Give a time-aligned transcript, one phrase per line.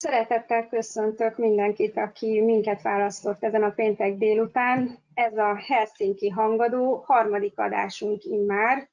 [0.00, 4.98] Szeretettel köszöntök mindenkit, aki minket választott ezen a péntek délután.
[5.14, 8.88] Ez a Helsinki Hangadó harmadik adásunk immár.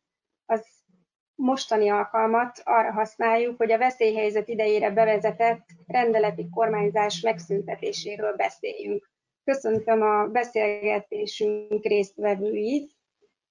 [0.45, 0.65] Az
[1.35, 9.09] mostani alkalmat arra használjuk, hogy a veszélyhelyzet idejére bevezetett rendeleti kormányzás megszüntetéséről beszéljünk.
[9.43, 12.91] Köszöntöm a beszélgetésünk résztvevőit.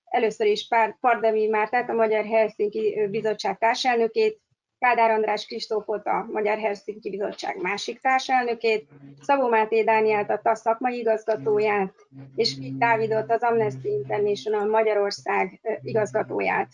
[0.04, 0.68] Először is
[1.00, 4.40] Pardemi Mártát, a Magyar Helsinki Bizottság társelnökét,
[4.84, 8.88] Kádár András Kristófot, a Magyar Helsinki Bizottság másik társelnökét,
[9.20, 11.94] Szabó Máté Dánielt, a TASZ szakmai igazgatóját,
[12.34, 16.68] és Vít Dávidot, az Amnesty International Magyarország igazgatóját.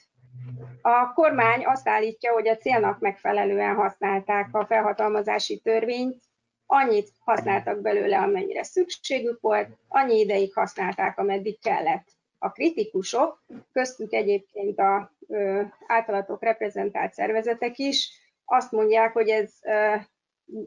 [0.83, 6.23] A kormány azt állítja, hogy a célnak megfelelően használták a felhatalmazási törvényt,
[6.67, 12.07] annyit használtak belőle, amennyire szükségük volt, annyi ideig használták, ameddig kellett.
[12.43, 18.11] A kritikusok, köztük egyébként a ö, általatok reprezentált szervezetek is,
[18.45, 19.53] azt mondják, hogy ez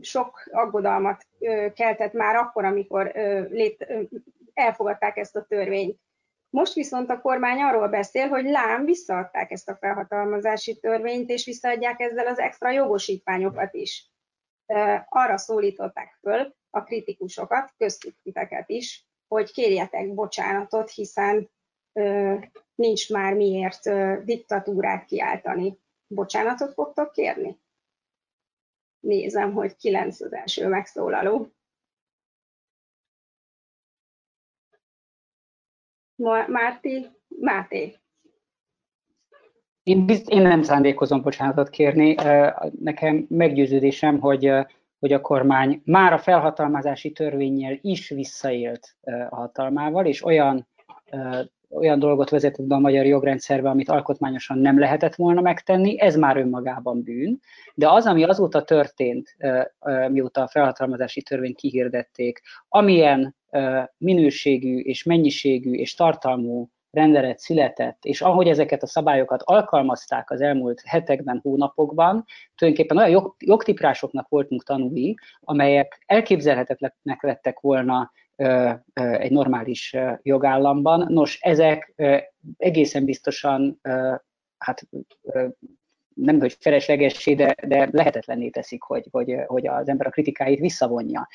[0.02, 3.44] sok aggodalmat ö, keltett már akkor, amikor ö,
[4.54, 6.00] elfogadták ezt a törvényt.
[6.50, 12.00] Most viszont a kormány arról beszél, hogy lám visszaadták ezt a felhatalmazási törvényt, és visszaadják
[12.00, 14.12] ezzel az extra jogosítványokat is.
[15.10, 21.50] Arra szólították föl a kritikusokat, köztük titeket is, hogy kérjetek bocsánatot, hiszen
[22.76, 23.90] nincs már miért
[24.26, 25.78] diktatúrát kiáltani.
[26.08, 27.62] Bocsánatot fogtok kérni?
[29.00, 31.48] Nézem, hogy kilenc az első megszólaló.
[36.48, 37.98] Márti, Máté.
[39.84, 42.16] Én, bizt, én nem szándékozom bocsánatot kérni.
[42.80, 44.52] Nekem meggyőződésem, hogy,
[45.00, 48.96] hogy a kormány már a felhatalmazási törvényel is visszaélt
[49.30, 50.68] a hatalmával, és olyan
[51.76, 56.38] olyan dolgot vezetett be a magyar jogrendszerbe, amit alkotmányosan nem lehetett volna megtenni, ez már
[56.38, 57.40] önmagában bűn.
[57.74, 59.38] De az, ami azóta történt,
[60.10, 63.36] mióta a felhatalmazási törvényt kihirdették, amilyen
[63.98, 70.82] minőségű és mennyiségű és tartalmú rendelet született, és ahogy ezeket a szabályokat alkalmazták az elmúlt
[70.86, 72.26] hetekben, hónapokban,
[72.56, 78.12] tulajdonképpen olyan jog, jogtiprásoknak voltunk tanulni, amelyek elképzelhetetlenek lettek volna
[78.94, 81.14] egy normális jogállamban.
[81.14, 81.94] Nos, ezek
[82.58, 83.80] egészen biztosan
[84.58, 84.88] hát
[86.14, 91.28] nem hogy feleslegessé, de, de lehetetlenné teszik, hogy, hogy, hogy az ember a kritikáit visszavonja.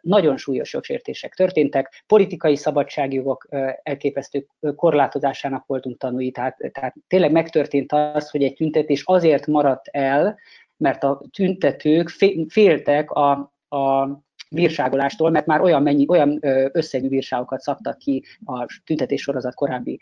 [0.00, 3.48] Nagyon súlyos jogsértések történtek, politikai szabadságjogok
[3.82, 10.38] elképesztő korlátozásának voltunk tanúi, tehát, tehát tényleg megtörtént az, hogy egy tüntetés azért maradt el,
[10.76, 12.08] mert a tüntetők
[12.48, 13.30] féltek a,
[13.68, 14.08] a
[14.50, 16.38] bírságolástól, mert már olyan, mennyi, olyan
[16.72, 20.00] összegű bírságokat szabtak ki a tüntetés sorozat korábbi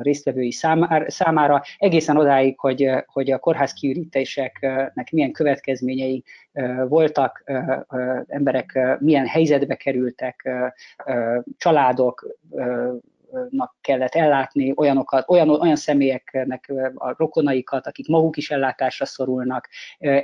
[0.00, 0.50] résztvevői
[1.06, 6.24] számára, egészen odáig, hogy, hogy a kórház kiürítéseknek milyen következményei
[6.88, 7.44] voltak,
[8.26, 10.50] emberek milyen helyzetbe kerültek,
[11.56, 12.26] családok
[13.50, 19.68] nak kellett ellátni olyanokat, olyan, olyan személyeknek a rokonaikat, akik maguk is ellátásra szorulnak.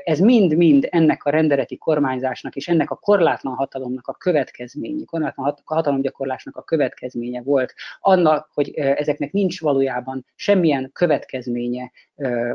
[0.05, 6.57] Ez mind-mind ennek a rendeleti kormányzásnak és ennek a korlátlan hatalomnak a következménye, korlátlan hatalomgyakorlásnak
[6.57, 11.93] a következménye volt annak, hogy ezeknek nincs valójában semmilyen következménye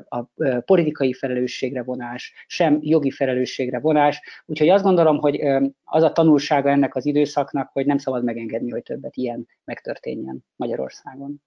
[0.07, 0.23] a
[0.65, 4.21] politikai felelősségre vonás, sem jogi felelősségre vonás.
[4.45, 5.39] Úgyhogy azt gondolom, hogy
[5.83, 11.41] az a tanulsága ennek az időszaknak, hogy nem szabad megengedni, hogy többet ilyen megtörténjen Magyarországon.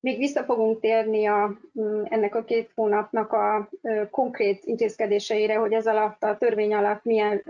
[0.00, 1.58] Még vissza fogunk térni a,
[2.04, 3.70] ennek a két hónapnak a
[4.10, 7.42] konkrét intézkedéseire, hogy ez alatt a törvény alatt milyen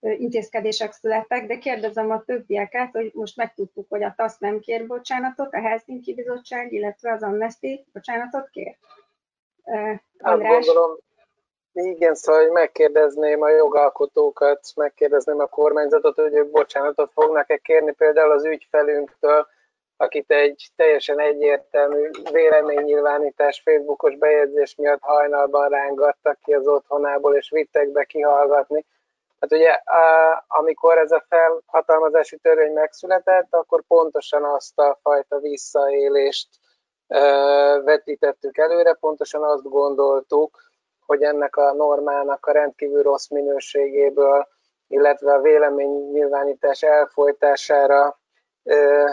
[0.00, 5.54] intézkedések születtek, de kérdezem a többieket, hogy most megtudtuk, hogy a TASZ nem kér bocsánatot,
[5.54, 8.76] a Helsinki Bizottság, illetve az Amnesty bocsánatot kér.
[10.18, 10.56] András?
[10.56, 10.98] Azt gondolom,
[11.72, 18.30] igen, szóval hogy megkérdezném a jogalkotókat, megkérdezném a kormányzatot, hogy ők bocsánatot fognak-e kérni például
[18.30, 19.46] az ügyfelünktől,
[19.96, 27.88] akit egy teljesen egyértelmű véleménynyilvánítás Facebookos bejegyzés miatt hajnalban rángattak ki az otthonából, és vittek
[27.88, 28.84] be kihallgatni.
[29.40, 29.80] Hát ugye,
[30.46, 36.48] amikor ez a felhatalmazási törvény megszületett, akkor pontosan azt a fajta visszaélést
[37.84, 40.58] vetítettük előre, pontosan azt gondoltuk,
[41.06, 44.48] hogy ennek a normának a rendkívül rossz minőségéből,
[44.86, 48.18] illetve a véleménynyilvánítás elfolytására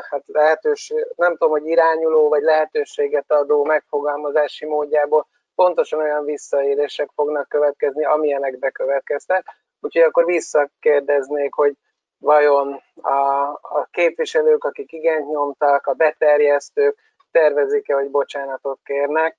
[0.09, 7.49] hát lehetőség, nem tudom, hogy irányuló vagy lehetőséget adó megfogalmazási módjából pontosan olyan visszaélések fognak
[7.49, 9.45] következni, amilyenek bekövetkeztek.
[9.79, 11.73] Úgyhogy akkor visszakérdeznék, hogy
[12.17, 16.97] vajon a, a képviselők, akik igent nyomtak, a beterjesztők
[17.31, 19.37] tervezik-e, hogy bocsánatot kérnek,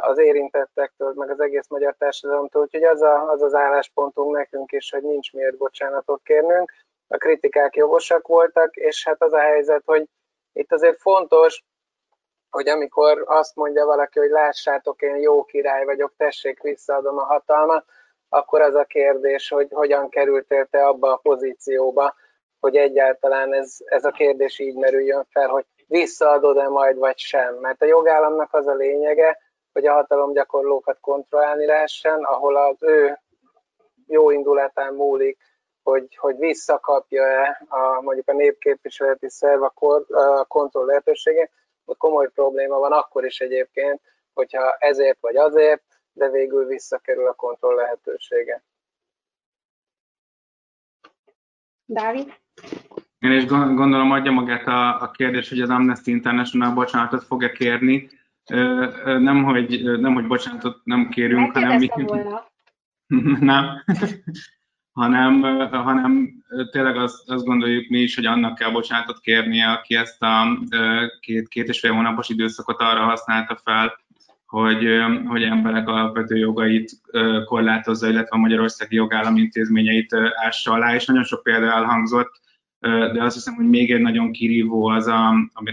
[0.00, 4.90] az érintettektől, meg az egész magyar társadalomtól, úgyhogy az, a, az az álláspontunk nekünk is,
[4.90, 6.72] hogy nincs miért bocsánatot kérnünk.
[7.08, 10.08] A kritikák jogosak voltak, és hát az a helyzet, hogy
[10.52, 11.64] itt azért fontos,
[12.50, 17.84] hogy amikor azt mondja valaki, hogy lássátok, én jó király vagyok, tessék, visszaadom a hatalmat,
[18.28, 22.14] akkor az a kérdés, hogy hogyan kerültél te abba a pozícióba,
[22.60, 27.54] hogy egyáltalán ez, ez a kérdés így merüljön fel, hogy visszaadod-e majd, vagy sem.
[27.54, 29.38] Mert a jogállamnak az a lényege,
[29.72, 33.18] hogy a hatalomgyakorlókat kontrollálni lehessen, ahol az ő
[34.06, 35.38] jó indulatán múlik,
[35.82, 41.50] hogy, hogy visszakapja-e a, mondjuk a népképviseleti szerv a, kor, a kontroll lehetőségét,
[41.84, 44.00] ott komoly probléma van akkor is egyébként,
[44.34, 45.82] hogyha ezért vagy azért,
[46.18, 48.62] de végül visszakerül a kontroll lehetősége.
[51.84, 52.34] Dávid?
[53.18, 58.10] Én is gondolom adja magát a, a kérdés, hogy az Amnesty International bocsánatot fog-e kérni.
[59.04, 61.88] Nem, hogy, nem, hogy bocsánatot nem kérünk, hanem mi...
[61.94, 62.50] Volna.
[63.40, 63.84] nem.
[64.92, 70.22] hanem, hanem tényleg azt, azt gondoljuk mi is, hogy annak kell bocsánatot kérnie, aki ezt
[70.22, 70.58] a
[71.20, 73.98] két, két és fél hónapos időszakot arra használta fel,
[74.48, 74.86] hogy,
[75.26, 76.90] hogy emberek alapvető jogait
[77.44, 82.40] korlátozza, illetve a magyarországi jogállam intézményeit ássa alá, és nagyon sok példa elhangzott,
[82.80, 85.28] de azt hiszem, hogy még egy nagyon kirívó az a,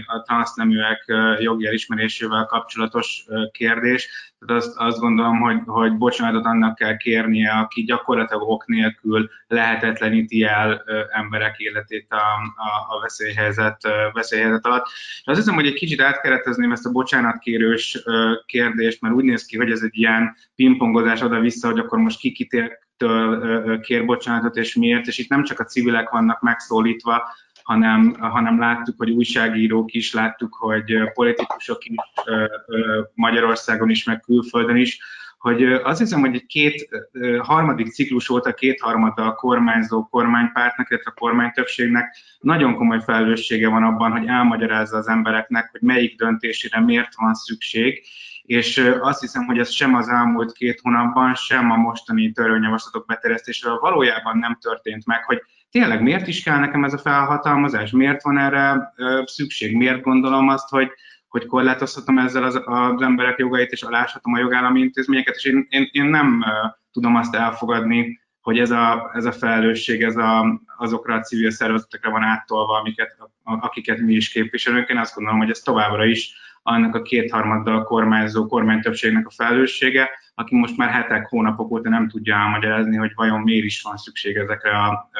[0.06, 1.04] a transzneműek
[1.38, 4.34] jogi elismerésével kapcsolatos kérdés.
[4.38, 10.42] Tehát azt, azt gondolom, hogy, hogy bocsánatot annak kell kérnie, aki gyakorlatilag ok nélkül lehetetleníti
[10.42, 12.16] el emberek életét a,
[12.56, 13.80] a, a veszélyhelyzet,
[14.12, 14.86] veszélyhelyzet alatt.
[15.20, 18.02] És azt hiszem, hogy egy kicsit átkeretezném ezt a bocsánatkérős
[18.46, 22.32] kérdést, mert úgy néz ki, hogy ez egy ilyen pingpongozás oda-vissza, hogy akkor most ki
[22.32, 22.78] kitér
[23.80, 27.34] kér bocsánatot, és miért, és itt nem csak a civilek vannak megszólítva,
[27.66, 31.94] hanem, hanem láttuk, hogy újságírók is, láttuk, hogy politikusok is
[33.14, 35.00] Magyarországon is, meg külföldön is,
[35.38, 36.88] hogy azt hiszem, hogy egy két,
[37.38, 44.10] harmadik ciklus óta kétharmada a kormányzó kormánypártnak, illetve a kormánytöbbségnek nagyon komoly felelőssége van abban,
[44.10, 48.02] hogy elmagyarázza az embereknek, hogy melyik döntésére miért van szükség,
[48.42, 53.78] és azt hiszem, hogy ez sem az elmúlt két hónapban, sem a mostani törvényjavaslatok beterjesztésével
[53.78, 58.38] valójában nem történt meg, hogy tényleg miért is kell nekem ez a felhatalmazás, miért van
[58.38, 58.92] erre
[59.24, 60.90] szükség, miért gondolom azt, hogy,
[61.28, 65.88] hogy korlátozhatom ezzel az, az emberek jogait, és aláshatom a jogállami intézményeket, és én, én,
[65.92, 66.44] én nem
[66.92, 72.10] tudom azt elfogadni, hogy ez a, ez a felelősség ez a, azokra a civil szervezetekre
[72.10, 74.88] van áttolva, amiket, akiket mi is képviselünk.
[74.88, 76.34] Én azt gondolom, hogy ez továbbra is
[76.66, 82.34] annak a kétharmaddal kormányzó kormánytöbbségnek a felelőssége, aki most már hetek, hónapok óta nem tudja
[82.34, 85.10] elmagyarázni, hogy vajon miért is van szükség ezekre a,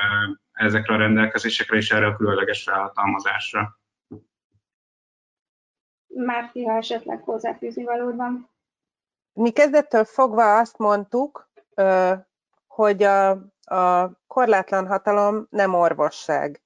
[0.52, 3.78] ezekre a rendelkezésekre és erre a különleges felhatalmazásra.
[6.06, 8.50] Márti, ha esetleg hozzáfűzni valód van.
[9.32, 11.50] Mi kezdettől fogva azt mondtuk,
[12.66, 13.30] hogy a,
[13.64, 16.60] a korlátlan hatalom nem orvosság.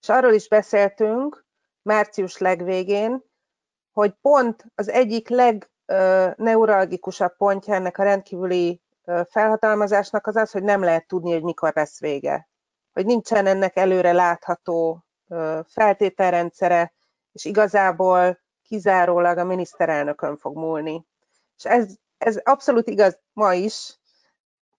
[0.00, 1.44] És arról is beszéltünk
[1.82, 3.22] március legvégén,
[3.96, 8.82] hogy pont az egyik legneuralgikusabb pontja ennek a rendkívüli
[9.28, 12.48] felhatalmazásnak az az, hogy nem lehet tudni, hogy mikor lesz vége.
[12.92, 15.04] Hogy nincsen ennek előre látható
[15.66, 16.92] feltételrendszere,
[17.32, 21.06] és igazából kizárólag a miniszterelnökön fog múlni.
[21.56, 23.98] És ez, ez abszolút igaz ma is.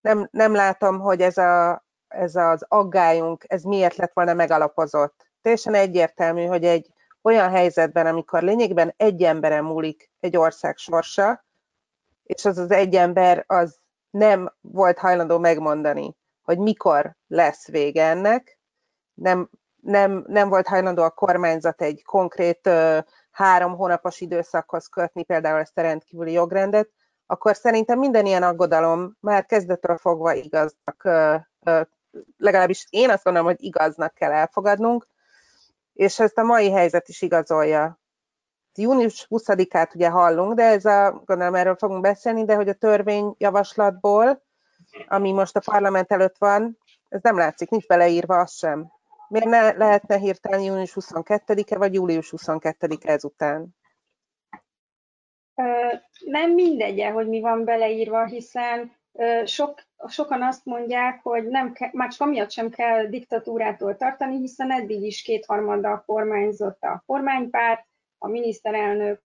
[0.01, 5.27] Nem, nem látom, hogy ez, a, ez az aggályunk, ez miért lett volna megalapozott.
[5.41, 6.95] Teljesen egyértelmű, hogy egy
[7.27, 11.45] olyan helyzetben, amikor lényegben egy emberen múlik egy ország sorsa,
[12.23, 13.79] és az az egy ember az
[14.09, 18.59] nem volt hajlandó megmondani, hogy mikor lesz vége ennek,
[19.13, 19.49] nem,
[19.81, 22.99] nem, nem volt hajlandó a kormányzat egy konkrét ö,
[23.31, 26.89] három hónapos időszakhoz kötni például ezt a rendkívüli jogrendet,
[27.25, 31.81] akkor szerintem minden ilyen aggodalom már kezdetről fogva igaznak, ö, ö,
[32.37, 35.07] legalábbis én azt gondolom, hogy igaznak kell elfogadnunk,
[35.97, 37.99] és ezt a mai helyzet is igazolja.
[38.75, 44.43] Június 20-át ugye hallunk, de ez a, gondolom erről fogunk beszélni, de hogy a törvényjavaslatból,
[45.07, 46.77] ami most a parlament előtt van,
[47.09, 48.91] ez nem látszik, nincs beleírva az sem.
[49.29, 53.75] Miért ne lehetne hirtelen június 22-e vagy július 22-e ezután?
[56.25, 58.95] Nem mindegy, hogy mi van beleírva, hiszen
[59.45, 64.71] sok, sokan azt mondják, hogy nem ke, már csak amiatt sem kell diktatúrától tartani, hiszen
[64.71, 67.85] eddig is kétharmaddal kormányzott a kormánypárt,
[68.17, 69.21] a miniszterelnök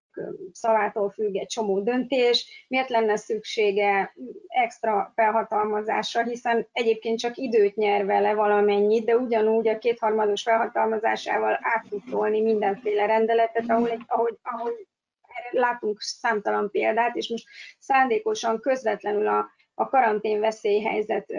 [0.52, 4.14] szavától függ egy csomó döntés, miért lenne szüksége
[4.47, 11.87] extra felhatalmazásra, hiszen egyébként csak időt nyer vele valamennyit, de ugyanúgy a kétharmados felhatalmazásával át
[11.88, 14.87] tud tolni mindenféle rendeletet, ahol, ahogy, ahogy
[15.23, 17.47] erre látunk számtalan példát, és most
[17.79, 21.31] szándékosan közvetlenül a, a karantén veszélyhelyzet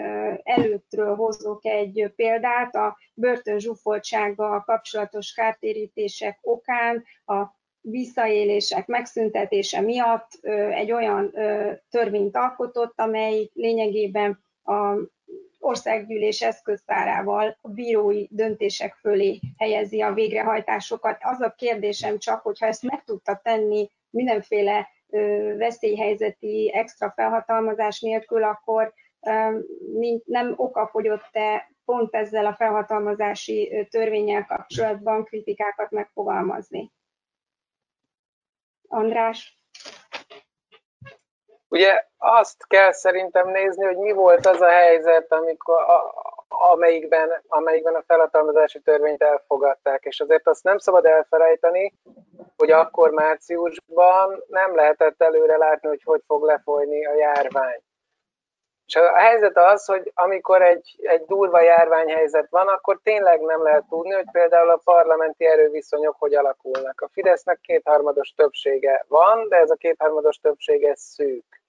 [0.42, 7.44] előttről hozok egy példát, a börtön zsúfoltsággal kapcsolatos kártérítések okán a
[7.80, 10.30] visszaélések megszüntetése miatt
[10.70, 11.30] egy olyan
[11.90, 14.96] törvényt alkotott, amely lényegében a
[15.58, 21.18] országgyűlés eszköztárával a bírói döntések fölé helyezi a végrehajtásokat.
[21.20, 24.88] Az a kérdésem csak, hogyha ezt meg tudta tenni mindenféle
[25.56, 28.92] veszélyhelyzeti extra felhatalmazás nélkül, akkor
[30.24, 36.92] nem okafogyott-e pont ezzel a felhatalmazási törvényel kapcsolatban kritikákat megfogalmazni.
[38.88, 39.58] András?
[41.68, 46.12] Ugye azt kell szerintem nézni, hogy mi volt az a helyzet, amikor, a,
[46.58, 50.04] amelyikben, amelyikben a felhatalmazási törvényt elfogadták.
[50.04, 51.92] És azért azt nem szabad elfelejteni,
[52.56, 57.82] hogy akkor márciusban nem lehetett előre látni, hogy hogy fog lefolyni a járvány.
[58.86, 63.84] És a helyzet az, hogy amikor egy, egy durva járványhelyzet van, akkor tényleg nem lehet
[63.88, 67.00] tudni, hogy például a parlamenti erőviszonyok hogy alakulnak.
[67.00, 71.63] A Fidesznek kétharmados többsége van, de ez a kétharmados többség ez szűk.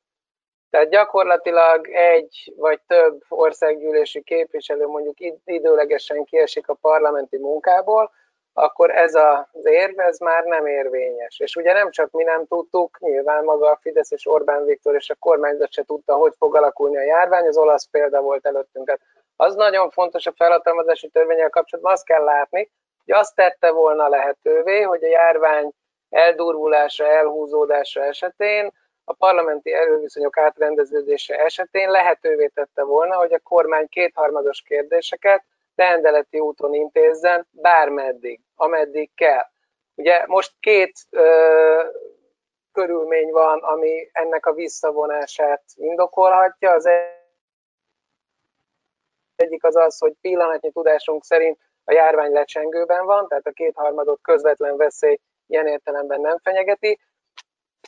[0.75, 5.15] Tehát gyakorlatilag egy vagy több országgyűlési képviselő mondjuk
[5.45, 8.11] időlegesen kiesik a parlamenti munkából,
[8.53, 11.39] akkor ez az érv, ez már nem érvényes.
[11.39, 15.09] És ugye nem csak mi nem tudtuk, nyilván maga a Fidesz és Orbán Viktor és
[15.09, 18.89] a kormányzat se tudta, hogy fog alakulni a járvány, az olasz példa volt előttünk.
[18.89, 18.99] Hát
[19.35, 22.71] az nagyon fontos a felhatalmazási törvényel kapcsolatban, azt kell látni,
[23.05, 25.71] hogy azt tette volna lehetővé, hogy a járvány
[26.09, 28.71] eldurvulása, elhúzódása esetén
[29.05, 35.43] a parlamenti erőviszonyok átrendeződése esetén lehetővé tette volna, hogy a kormány kétharmados kérdéseket
[35.75, 39.43] rendeleti úton intézzen bármeddig, ameddig kell.
[39.95, 41.83] Ugye most két ö,
[42.73, 46.71] körülmény van, ami ennek a visszavonását indokolhatja.
[46.71, 46.89] Az
[49.35, 54.77] egyik az az, hogy pillanatnyi tudásunk szerint a járvány lecsengőben van, tehát a kétharmadot közvetlen
[54.77, 56.99] veszély ilyen értelemben nem fenyegeti.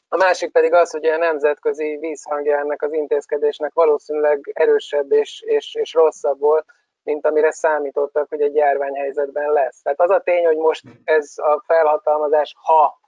[0.10, 5.76] A másik pedig az, hogy a nemzetközi vízhangja ennek az intézkedésnek valószínűleg erősebb és, és,
[5.76, 6.66] és rosszabb volt,
[7.04, 9.82] mint amire számítottak, hogy egy járványhelyzetben lesz.
[9.82, 13.00] Tehát az a tény, hogy most ez a felhatalmazás, ha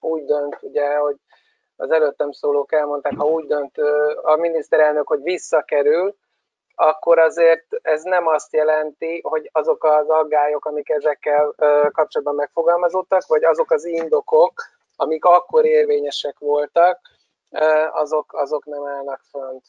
[0.00, 1.16] úgy dönt, ugye, hogy
[1.76, 3.78] az előttem szólók elmondták, ha úgy dönt
[4.22, 6.14] a miniszterelnök, hogy visszakerül,
[6.74, 11.54] akkor azért ez nem azt jelenti, hogy azok az aggályok, amik ezekkel
[11.92, 14.52] kapcsolatban megfogalmazottak, vagy azok az indokok,
[15.02, 17.10] amik akkor érvényesek voltak,
[17.90, 19.66] azok, azok nem állnak fönt.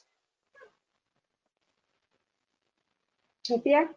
[3.41, 3.95] Csopia?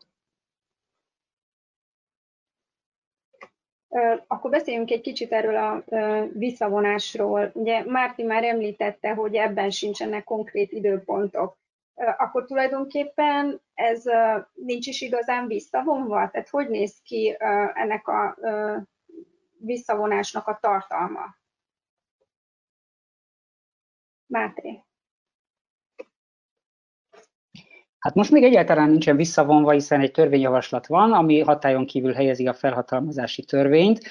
[4.26, 5.84] Akkor beszéljünk egy kicsit erről a
[6.32, 7.50] visszavonásról.
[7.54, 11.58] Ugye Márti már említette, hogy ebben sincsenek konkrét időpontok.
[11.94, 14.04] Akkor tulajdonképpen ez
[14.52, 16.30] nincs is igazán visszavonva?
[16.30, 17.36] Tehát hogy néz ki
[17.74, 18.36] ennek a
[19.58, 21.36] visszavonásnak a tartalma?
[24.26, 24.80] Máté.
[27.98, 32.54] Hát most még egyáltalán nincsen visszavonva, hiszen egy törvényjavaslat van, ami hatályon kívül helyezi a
[32.54, 34.04] felhatalmazási törvényt.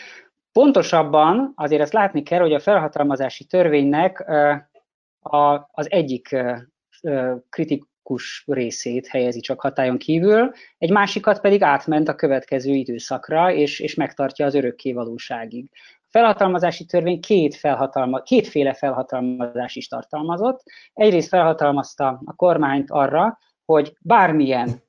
[0.51, 4.25] Pontosabban azért ezt látni kell, hogy a felhatalmazási törvénynek
[5.71, 6.35] az egyik
[8.05, 13.95] kritikus részét helyezi csak hatályon kívül, egy másikat pedig átment a következő időszakra, és, és
[13.95, 15.69] megtartja az örökké valóságig.
[15.73, 20.63] A felhatalmazási törvény két felhatalma, kétféle felhatalmazás is tartalmazott.
[20.93, 24.83] Egyrészt felhatalmazta a kormányt arra, hogy bármilyen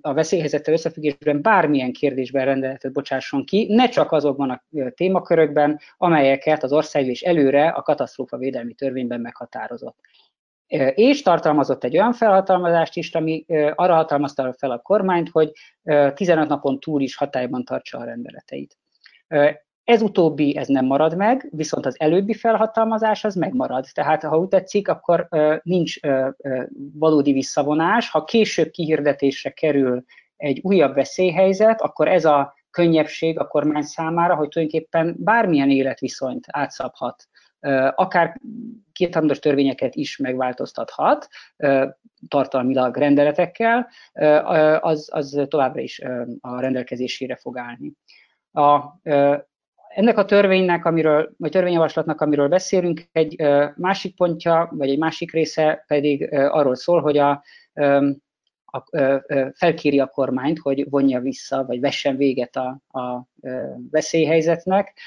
[0.00, 4.62] a veszélyhelyzettel összefüggésben bármilyen kérdésben rendeletet bocsásson ki, ne csak azokban a
[4.94, 9.96] témakörökben, amelyeket az országgyűlés előre a katasztrófa védelmi törvényben meghatározott.
[10.94, 13.44] És tartalmazott egy olyan felhatalmazást is, ami
[13.74, 15.52] arra hatalmazta fel a kormányt, hogy
[16.14, 18.78] 15 napon túl is hatályban tartsa a rendeleteit.
[19.84, 23.86] Ez utóbbi, ez nem marad meg, viszont az előbbi felhatalmazás az megmarad.
[23.92, 25.28] Tehát, ha úgy tetszik, akkor
[25.62, 26.00] nincs
[26.92, 28.10] valódi visszavonás.
[28.10, 30.04] Ha később kihirdetésre kerül
[30.36, 37.24] egy újabb veszélyhelyzet, akkor ez a könnyebbség a kormány számára, hogy tulajdonképpen bármilyen életviszonyt átszabhat,
[37.94, 38.40] akár
[38.92, 41.28] kétharmados törvényeket is megváltoztathat
[42.28, 43.88] tartalmilag rendeletekkel,
[44.80, 46.00] az, az továbbra is
[46.40, 47.92] a rendelkezésére fog állni.
[48.52, 48.80] A,
[49.88, 53.42] ennek a törvénynek, amiről, vagy törvényjavaslatnak, amiről beszélünk, egy
[53.76, 57.42] másik pontja, vagy egy másik része pedig arról szól, hogy a,
[58.64, 58.84] a,
[59.54, 63.26] felkéri a kormányt, hogy vonja vissza, vagy vessen véget a, a
[63.90, 64.98] veszélyhelyzetnek.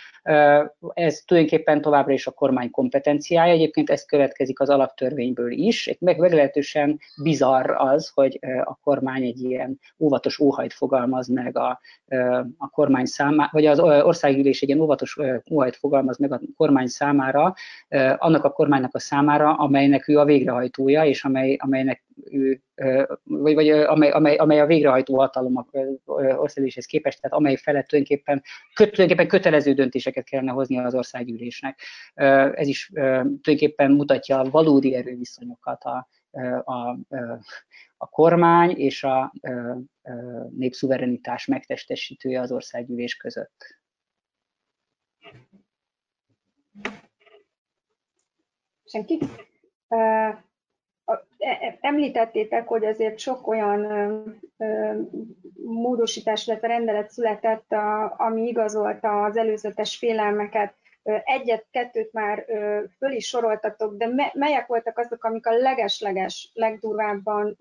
[0.94, 5.98] Ez tulajdonképpen továbbra is a kormány kompetenciája, egyébként ez következik az alaptörvényből is.
[6.00, 11.80] Meg meglehetősen bizarr az, hogy a kormány egy ilyen óvatos óhajt fogalmaz meg a,
[12.58, 15.18] a kormány számára, vagy az országgyűlés egy ilyen óvatos
[15.52, 17.54] óhajt fogalmaz meg a kormány számára,
[18.18, 22.62] annak a kormánynak a számára, amelynek ő a végrehajtója, és amely, amelynek ő,
[23.24, 25.68] vagy, vagy amely, amely, amely a végrehajtó hatalom
[26.06, 28.44] országgyűléshez képest, tehát amely felett tulajdonképpen,
[28.74, 31.80] tulajdonképpen kötelező döntéseket kellene hozni az országgyűlésnek.
[32.54, 36.08] Ez is tulajdonképpen mutatja a valódi erőviszonyokat a,
[36.64, 36.90] a,
[37.98, 39.34] a kormány és a
[40.50, 43.78] népszuverenitás megtestesítője az országgyűlés között.
[48.86, 49.20] Senki?
[51.82, 53.88] Említettétek, hogy azért sok olyan
[55.66, 57.75] módosítás, illetve rendelet született,
[58.18, 60.74] ami igazolta az előzetes félelmeket.
[61.24, 62.46] Egyet-kettőt már
[62.98, 67.58] föl is soroltatok, de melyek voltak azok, amik a legesleges, legdurvábban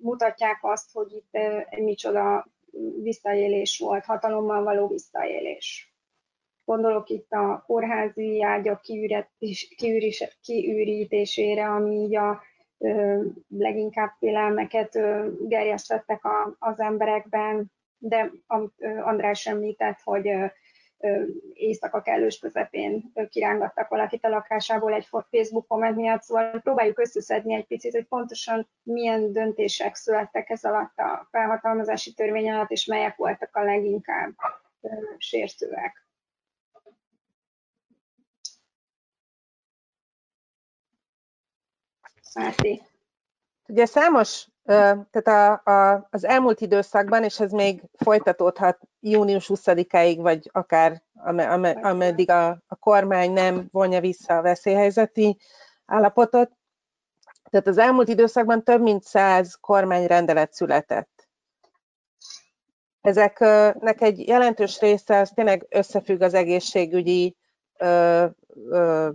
[0.00, 1.38] mutatják azt, hogy itt
[1.78, 2.46] micsoda
[3.02, 5.94] visszaélés volt, hatalommal való visszaélés?
[6.64, 8.80] Gondolok itt a kórházi ágyak
[10.40, 12.42] kiürítésére, ami így a
[13.48, 14.98] leginkább félelmeket
[15.48, 16.20] gerjesztettek
[16.58, 18.72] az emberekben, de amit
[19.04, 20.30] András említett, hogy
[21.52, 27.66] éjszaka kellős közepén kirángattak valakit a lakásából egy Facebook komment miatt, szóval próbáljuk összeszedni egy
[27.66, 33.56] picit, hogy pontosan milyen döntések születtek ez alatt a felhatalmazási törvény alatt, és melyek voltak
[33.56, 34.32] a leginkább
[35.18, 36.06] sértőek.
[42.34, 42.82] Máté.
[43.68, 50.50] Ugye számos, tehát a, a, az elmúlt időszakban, és ez még folytatódhat június 20-áig, vagy
[50.52, 51.02] akár
[51.82, 55.38] ameddig a, a kormány nem vonja vissza a veszélyhelyzeti
[55.86, 56.50] állapotot.
[57.50, 61.28] Tehát az elmúlt időszakban több mint száz kormányrendelet született.
[63.00, 67.36] Ezeknek egy jelentős része az tényleg összefügg az egészségügyi
[67.78, 68.26] ö,
[68.68, 69.10] ö,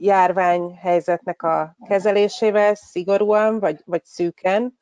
[0.00, 4.78] járványhelyzetnek a kezelésével szigorúan vagy, vagy szűken.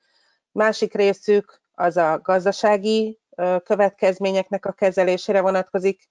[0.53, 3.21] Másik részük az a gazdasági
[3.65, 6.09] következményeknek a kezelésére vonatkozik.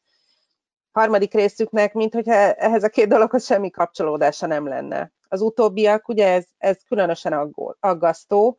[0.92, 5.12] Harmadik részüknek, mint hogyha ehhez a két dologhoz semmi kapcsolódása nem lenne.
[5.28, 8.58] Az utóbbiak, ugye ez, ez különösen aggasztó,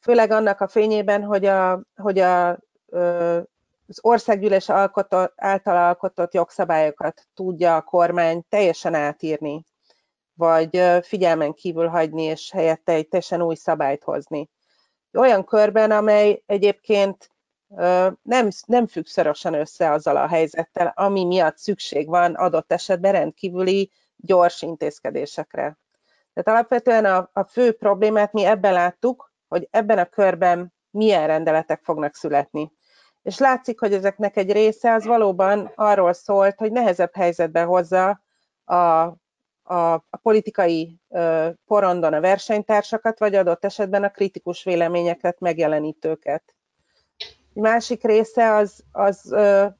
[0.00, 2.50] főleg annak a fényében, hogy, a, hogy a,
[3.86, 9.64] az országgyűlés alkotott, által alkotott jogszabályokat tudja a kormány teljesen átírni
[10.40, 14.50] vagy figyelmen kívül hagyni, és helyette egy teljesen új szabályt hozni.
[15.12, 17.30] Olyan körben, amely egyébként
[18.22, 23.90] nem, nem függ szorosan össze azzal a helyzettel, ami miatt szükség van adott esetben rendkívüli
[24.16, 25.78] gyors intézkedésekre.
[26.34, 31.82] Tehát alapvetően a, a fő problémát mi ebben láttuk, hogy ebben a körben milyen rendeletek
[31.82, 32.72] fognak születni.
[33.22, 38.22] És látszik, hogy ezeknek egy része az valóban arról szólt, hogy nehezebb helyzetbe hozza
[38.64, 39.12] a
[39.70, 41.00] a, a politikai
[41.66, 46.54] porondon a versenytársakat, vagy adott esetben a kritikus véleményeket megjelenítőket.
[47.54, 49.32] A másik része az, az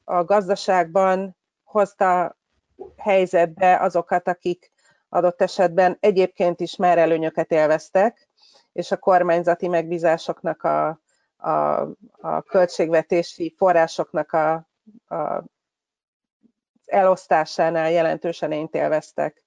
[0.03, 2.37] a gazdaságban hozta
[2.97, 4.71] helyzetbe azokat, akik
[5.09, 8.29] adott esetben egyébként is már előnyöket élveztek,
[8.73, 11.01] és a kormányzati megbízásoknak, a,
[11.37, 14.53] a, a költségvetési forrásoknak a,
[15.15, 15.43] a
[16.85, 19.43] elosztásánál jelentősen élveztek.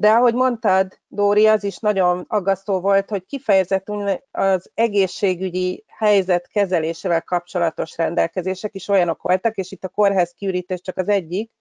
[0.00, 7.22] De ahogy mondtad, Dóri, az is nagyon aggasztó volt, hogy kifejezetten az egészségügyi helyzet kezelésével
[7.22, 11.52] kapcsolatos rendelkezések is olyanok voltak, és itt a kórház kiürítés csak az egyik,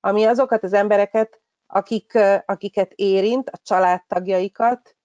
[0.00, 4.96] ami azokat az embereket, akik, akiket érint, a családtagjaikat,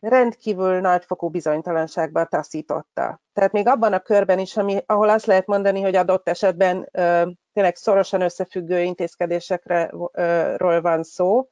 [0.00, 3.20] rendkívül nagyfokú bizonytalanságba taszította.
[3.32, 7.30] Tehát még abban a körben is, ami, ahol azt lehet mondani, hogy adott esetben ö,
[7.52, 11.48] tényleg szorosan összefüggő intézkedésekről van szó,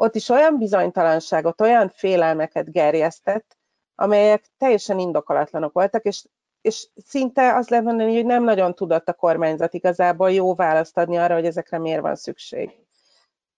[0.00, 3.56] ott is olyan bizonytalanságot, olyan félelmeket gerjesztett,
[3.94, 6.24] amelyek teljesen indokolatlanok voltak, és,
[6.60, 11.16] és szinte azt lehet mondani, hogy nem nagyon tudott a kormányzat igazából jó választ adni
[11.16, 12.70] arra, hogy ezekre miért van szükség.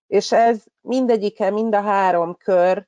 [0.07, 2.87] És ez mindegyike, mind a három kör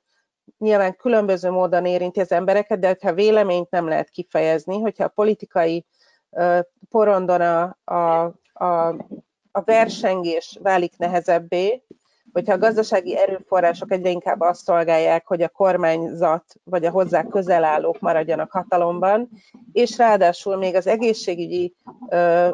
[0.57, 5.85] nyilván különböző módon érinti az embereket, de ha véleményt nem lehet kifejezni, hogyha a politikai
[6.29, 8.87] uh, porondon a, a, a,
[9.51, 11.83] a versengés válik nehezebbé,
[12.35, 17.63] hogyha a gazdasági erőforrások egyre inkább azt szolgálják, hogy a kormányzat vagy a hozzá közel
[17.63, 19.29] állók maradjanak hatalomban,
[19.71, 21.75] és ráadásul még az egészségügyi
[22.09, 22.49] ö,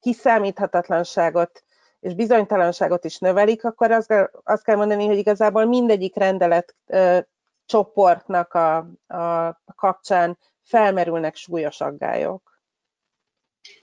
[0.00, 1.64] kiszámíthatatlanságot
[2.00, 6.76] és bizonytalanságot is növelik, akkor azt, azt kell mondani, hogy igazából mindegyik rendelet
[7.66, 12.60] csoportnak a, a kapcsán felmerülnek súlyos aggályok.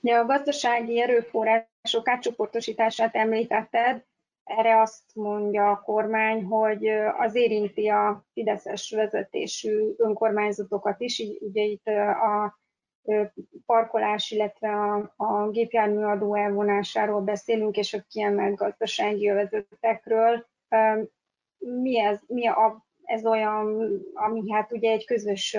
[0.00, 4.08] Ja, a gazdasági erőforrások átcsoportosítását említetted,
[4.56, 6.86] erre azt mondja a kormány, hogy
[7.18, 12.58] az érinti a Fideszes vezetésű önkormányzatokat is, ugye itt a
[13.66, 20.46] parkolás, illetve a, a gépjárműadó elvonásáról beszélünk, és a kiemelt gazdasági övezetekről.
[21.58, 25.56] Mi ez, mi a, ez olyan, ami hát ugye egy közös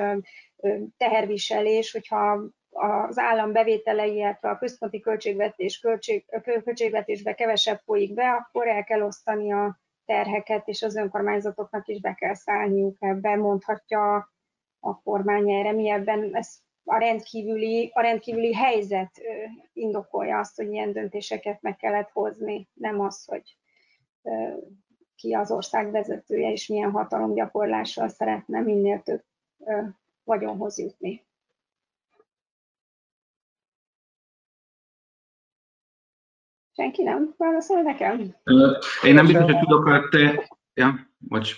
[0.97, 8.67] teherviselés, hogyha az állam bevételei, illetve a központi költségvetés költség, költségvetésbe kevesebb folyik be, akkor
[8.67, 14.31] el kell osztani a terheket, és az önkormányzatoknak is be kell szállniuk ebbe, mondhatja
[14.79, 15.71] a kormány erre.
[15.71, 19.11] Mi ebben ez a rendkívüli, a rendkívüli helyzet
[19.73, 23.57] indokolja azt, hogy ilyen döntéseket meg kellett hozni, nem az, hogy
[25.15, 29.23] ki az ország vezetője, és milyen hatalomgyakorlással szeretne minél több
[30.23, 31.25] vagyonhoz jutni.
[36.75, 38.35] Senki nem válaszol nekem?
[39.03, 40.49] Én nem biztos, hogy tudok a te...
[40.73, 41.55] Ja, bocs.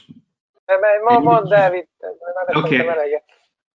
[1.04, 1.88] Ma van David.
[2.54, 2.80] Oké.
[2.80, 3.22] Okay.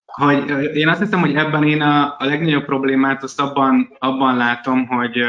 [0.05, 4.87] Hogy én azt hiszem, hogy ebben én a, a legnagyobb problémát azt abban, abban látom,
[4.87, 5.23] hogy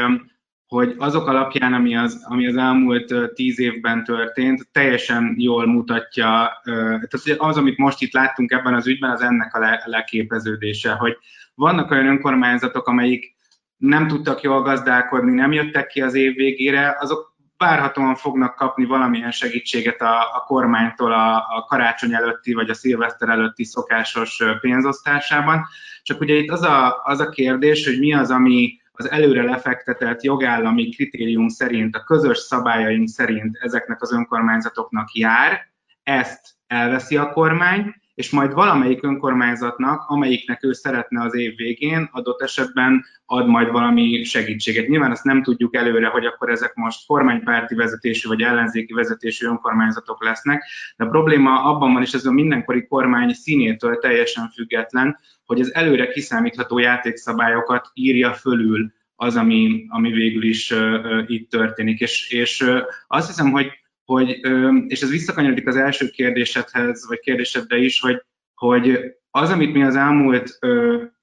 [0.71, 7.37] hogy azok alapján, ami az, ami az elmúlt tíz évben történt, teljesen jól mutatja, tehát
[7.37, 11.17] az, amit most itt láttunk ebben az ügyben, az ennek a le, leképeződése, hogy
[11.55, 13.35] vannak olyan önkormányzatok, amelyik
[13.81, 19.31] nem tudtak jól gazdálkodni, nem jöttek ki az év végére, azok várhatóan fognak kapni valamilyen
[19.31, 25.65] segítséget a, a kormánytól a, a karácsony előtti vagy a szilveszter előtti szokásos pénzosztásában.
[26.03, 30.23] Csak ugye itt az a, az a kérdés, hogy mi az, ami az előre lefektetett
[30.23, 35.59] jogállami kritérium szerint, a közös szabályaink szerint ezeknek az önkormányzatoknak jár,
[36.03, 42.41] ezt elveszi a kormány, és majd valamelyik önkormányzatnak, amelyiknek ő szeretne az év végén, adott
[42.41, 44.87] esetben ad majd valami segítséget.
[44.87, 50.23] Nyilván azt nem tudjuk előre, hogy akkor ezek most kormánypárti vezetésű vagy ellenzéki vezetésű önkormányzatok
[50.23, 50.63] lesznek,
[50.97, 55.73] de a probléma abban van, és ez a mindenkori kormány színétől teljesen független, hogy az
[55.73, 61.99] előre kiszámítható játékszabályokat írja fölül az, ami, ami végül is uh, itt történik.
[61.99, 63.80] És, és uh, azt hiszem, hogy
[64.13, 64.39] hogy,
[64.87, 68.23] és ez visszakanyarodik az első kérdésedhez, vagy kérdésedre is, hogy,
[68.55, 70.59] hogy az, amit mi az elmúlt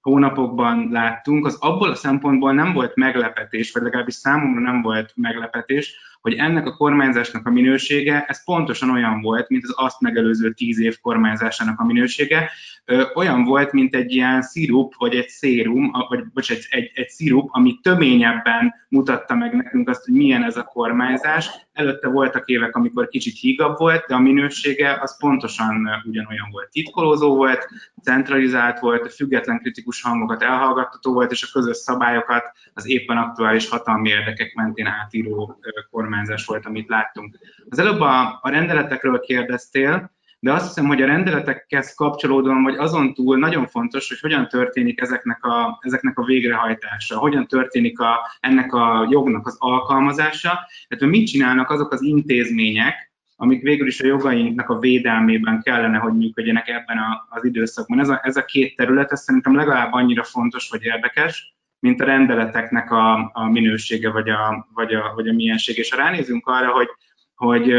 [0.01, 5.97] hónapokban láttunk, az abból a szempontból nem volt meglepetés, vagy legalábbis számomra nem volt meglepetés,
[6.21, 10.81] hogy ennek a kormányzásnak a minősége, ez pontosan olyan volt, mint az azt megelőző tíz
[10.81, 12.51] év kormányzásának a minősége,
[13.15, 17.49] olyan volt, mint egy ilyen szirup, vagy egy szérum, vagy bocs, egy, egy, egy szirup,
[17.53, 21.51] ami töményebben mutatta meg nekünk azt, hogy milyen ez a kormányzás.
[21.73, 26.71] Előtte voltak évek, amikor kicsit hígabb volt, de a minősége az pontosan ugyanolyan volt.
[26.71, 27.69] Titkolózó volt,
[28.03, 34.09] centralizált volt, független kritikus hangokat elhallgattató volt, és a közös szabályokat az éppen aktuális hatalmi
[34.09, 35.59] érdekek mentén átíró
[35.91, 36.08] kormányzás
[36.47, 37.39] volt, amit láttunk.
[37.69, 43.15] Az előbb a, a rendeletekről kérdeztél, de azt hiszem, hogy a rendeletekhez kapcsolódóan, vagy azon
[43.15, 48.73] túl nagyon fontos, hogy hogyan történik ezeknek a, ezeknek a végrehajtása, hogyan történik a, ennek
[48.73, 54.69] a jognak az alkalmazása, tehát mit csinálnak azok az intézmények, amik végül is a jogainknak
[54.69, 58.01] a védelmében kellene, hogy működjenek ebben a, az időszakban.
[58.01, 62.05] Ez a, ez a két terület, ez szerintem legalább annyira fontos vagy érdekes, mint a
[62.05, 65.81] rendeleteknek a, a minősége vagy a, vagy, a, vagy a miensége.
[65.81, 66.89] És ha ránézünk arra, hogy,
[67.35, 67.73] hogy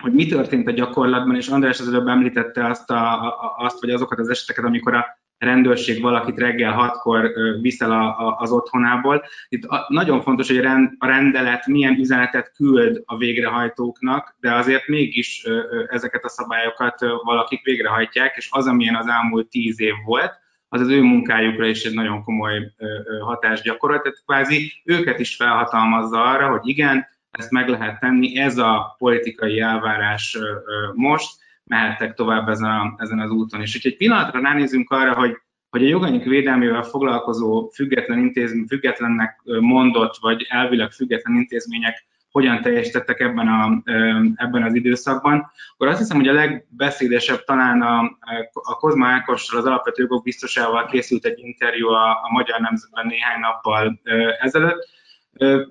[0.00, 3.90] hogy mi történt a gyakorlatban, és András az előbb említette azt, a, a, azt, vagy
[3.90, 5.06] azokat az eseteket, amikor a
[5.38, 9.24] rendőrség valakit reggel hatkor viszel a, a, az otthonából.
[9.48, 14.88] Itt a, nagyon fontos, hogy rend, a rendelet milyen üzenetet küld a végrehajtóknak, de azért
[14.88, 15.46] mégis
[15.88, 20.39] ezeket a szabályokat valakik végrehajtják, és az, amilyen az elmúlt tíz év volt,
[20.72, 22.72] az az ő munkájukra is egy nagyon komoly
[23.20, 28.58] hatást gyakorolt, tehát kvázi őket is felhatalmazza arra, hogy igen, ezt meg lehet tenni, ez
[28.58, 30.38] a politikai elvárás
[30.94, 33.60] most, mehettek tovább ezen, a, ezen az úton.
[33.60, 35.36] És hogyha egy pillanatra ránézünk arra, hogy,
[35.70, 43.20] hogy a jogaink védelmével foglalkozó független intézmény, függetlennek mondott, vagy elvileg független intézmények hogyan teljesítettek
[43.20, 43.82] ebben, a,
[44.34, 48.00] ebben az időszakban, akkor azt hiszem, hogy a legbeszédesebb talán a,
[48.52, 53.40] a Kozma Ákossal, az alapvető jogok biztosával készült egy interjú a, a Magyar Nemzetben néhány
[53.40, 54.00] nappal
[54.40, 54.88] ezelőtt,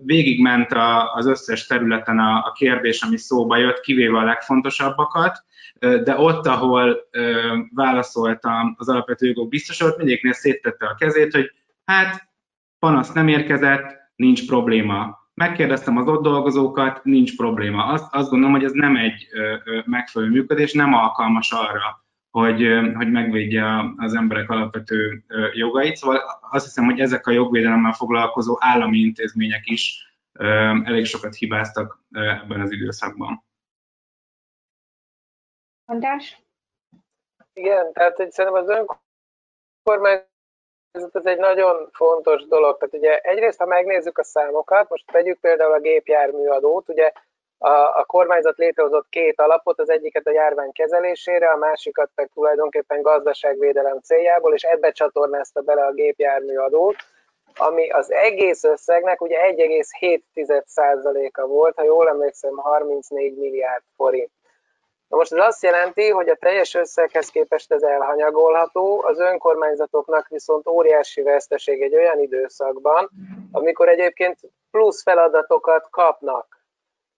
[0.03, 0.71] végigment
[1.13, 5.43] az összes területen a, a kérdés, ami szóba jött, kivéve a legfontosabbakat,
[5.79, 7.09] de ott, ahol
[7.75, 11.51] válaszoltam az alapvető jogok biztos, ott mindegyiknél széttette a kezét, hogy
[11.85, 12.29] hát
[12.79, 17.85] panasz nem érkezett, nincs probléma megkérdeztem az ott dolgozókat, nincs probléma.
[17.85, 19.27] Azt, azt gondolom, hogy ez nem egy
[19.85, 25.23] megfelelő működés, nem alkalmas arra, hogy, hogy megvédje az emberek alapvető
[25.53, 25.95] jogait.
[25.95, 26.21] Szóval
[26.51, 30.13] azt hiszem, hogy ezek a jogvédelemmel foglalkozó állami intézmények is
[30.83, 33.43] elég sokat hibáztak ebben az időszakban.
[35.85, 36.43] András?
[37.53, 38.87] Igen, tehát hogy szerintem az
[39.83, 40.28] önkormányzat
[40.91, 42.77] ez egy nagyon fontos dolog.
[42.77, 47.11] Tehát ugye egyrészt, ha megnézzük a számokat, most vegyük például a gépjárműadót, ugye
[47.57, 53.01] a, a kormányzat létrehozott két alapot, az egyiket a járvány kezelésére, a másikat meg tulajdonképpen
[53.01, 56.95] gazdaságvédelem céljából, és ebbe csatornázta bele a gépjárműadót,
[57.55, 64.31] ami az egész összegnek ugye 1,7%-a volt, ha jól emlékszem, 34 milliárd forint.
[65.09, 70.67] Na most ez azt jelenti, hogy a teljes összeghez képest ez elhanyagolható, az önkormányzatoknak viszont
[70.67, 73.09] óriási veszteség egy olyan időszakban,
[73.51, 74.39] amikor egyébként
[74.71, 76.57] plusz feladatokat kapnak.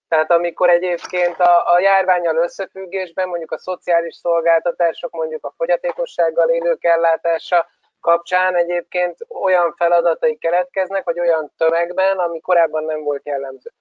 [0.08, 6.84] Tehát amikor egyébként a, a járványal összefüggésben mondjuk a szociális szolgáltatások, mondjuk a fogyatékossággal élők
[6.84, 7.68] ellátása
[8.00, 13.72] kapcsán egyébként olyan feladatai keletkeznek, vagy olyan tömegben, ami korábban nem volt jellemző.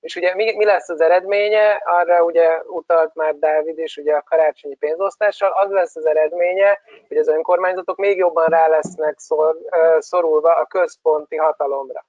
[0.00, 1.82] És ugye mi, mi lesz az eredménye?
[1.84, 7.16] Arra ugye utalt már Dávid és ugye a karácsonyi pénzosztással, az lesz az eredménye, hogy
[7.16, 9.56] az önkormányzatok még jobban rá lesznek szor,
[9.98, 12.04] szorulva a központi hatalomra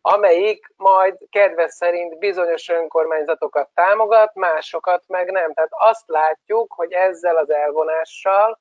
[0.00, 5.52] amelyik majd kedves szerint bizonyos önkormányzatokat támogat, másokat meg nem.
[5.52, 8.60] Tehát azt látjuk, hogy ezzel az elvonással,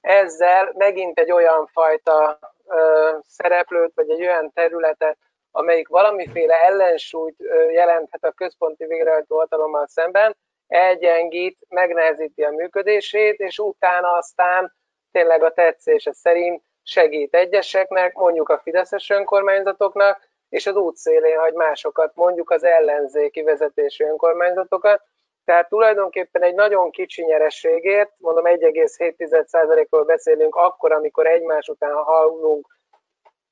[0.00, 5.18] ezzel megint egy olyan fajta ö, szereplőt, vagy egy olyan területet
[5.58, 7.36] amelyik valamiféle ellensúlyt
[7.72, 14.74] jelenthet a központi végrehajtó hatalommal szemben, elgyengít, megnehezíti a működését, és utána aztán
[15.12, 22.14] tényleg a tetszése szerint segít egyeseknek, mondjuk a fideszes önkormányzatoknak, és az útszélén hagy másokat,
[22.14, 25.02] mondjuk az ellenzéki vezetésű önkormányzatokat.
[25.44, 32.77] Tehát tulajdonképpen egy nagyon kicsi nyerességért, mondom 1,7%-ról beszélünk akkor, amikor egymás után hallunk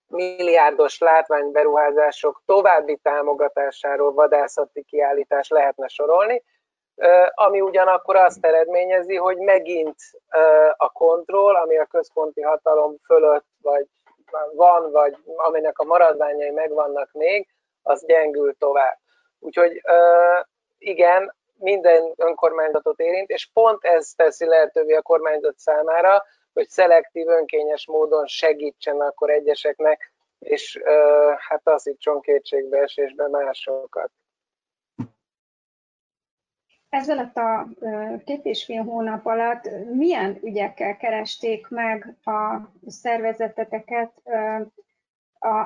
[0.08, 6.42] milliárdos látványberuházások további támogatásáról vadászati kiállítás lehetne sorolni,
[7.34, 9.96] ami ugyanakkor azt eredményezi, hogy megint
[10.76, 13.86] a kontroll, ami a központi hatalom fölött vagy
[14.52, 17.48] van, vagy aminek a maradványai megvannak még,
[17.82, 18.98] az gyengül tovább.
[19.38, 19.82] Úgyhogy
[20.78, 26.24] igen, minden önkormányzatot érint, és pont ez teszi lehetővé a kormányzat számára,
[26.56, 30.80] hogy szelektív, önkényes módon segítsen akkor egyeseknek, és
[31.36, 34.10] hát taszítson kétségbeesésbe másokat.
[36.88, 37.68] Ez alatt a
[38.24, 44.12] két és fél hónap alatt milyen ügyekkel keresték meg a szervezeteteket,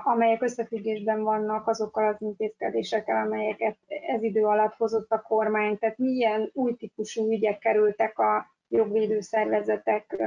[0.05, 5.79] amelyek összefüggésben vannak azokkal az intézkedésekkel, amelyeket ez idő alatt hozott a kormány?
[5.79, 10.23] Tehát milyen új típusú ügyek kerültek a jogvédő szervezetek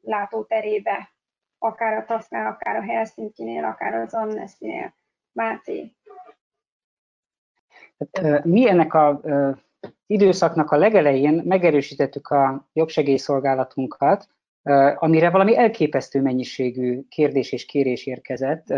[0.00, 1.10] látóterébe,
[1.58, 4.94] akár a TASZ-nál, akár a Helsinki-nél, akár az Amnesty-nél.
[5.32, 5.92] Máté?
[7.98, 9.20] Hát, mi ennek a
[10.06, 14.28] időszaknak a legelején megerősítettük a jogsegélyszolgálatunkat,
[14.94, 18.74] amire valami elképesztő mennyiségű kérdés és kérés érkezett,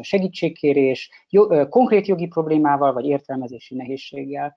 [0.00, 1.10] segítségkérés,
[1.68, 4.56] konkrét jogi problémával vagy értelmezési nehézséggel.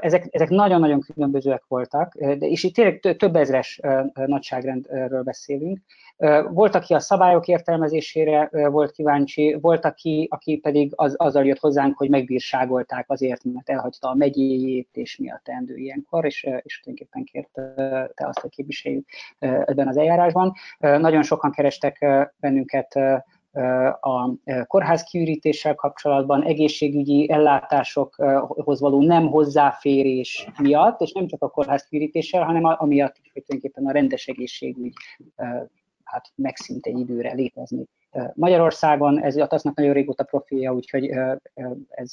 [0.00, 3.80] Ezek, ezek nagyon-nagyon különbözőek voltak, de és itt tényleg több ezres
[4.14, 5.78] nagyságrendről beszélünk.
[6.50, 11.96] Volt, aki a szabályok értelmezésére volt kíváncsi, volt, aki, aki pedig az, azzal jött hozzánk,
[11.96, 17.24] hogy megbírságolták azért, mert elhagyta a megyéjét, és mi a teendő ilyenkor, és, és tulajdonképpen
[17.24, 20.52] kérte azt, hogy képviseljük ebben az eljárásban.
[20.78, 22.06] Nagyon sokan kerestek
[22.40, 22.98] bennünket
[24.00, 24.30] a
[24.66, 32.44] kórház kiürítéssel kapcsolatban, egészségügyi ellátásokhoz való nem hozzáférés miatt, és nem csak a kórház kiürítéssel,
[32.44, 34.92] hanem amiatt hogy tulajdonképpen a rendes egészségügy
[36.04, 37.84] hát megszűnt egy időre létezni.
[38.34, 41.38] Magyarországon ez a TASZ-nak nagyon régóta profilja, úgyhogy ez,
[41.88, 42.12] ez,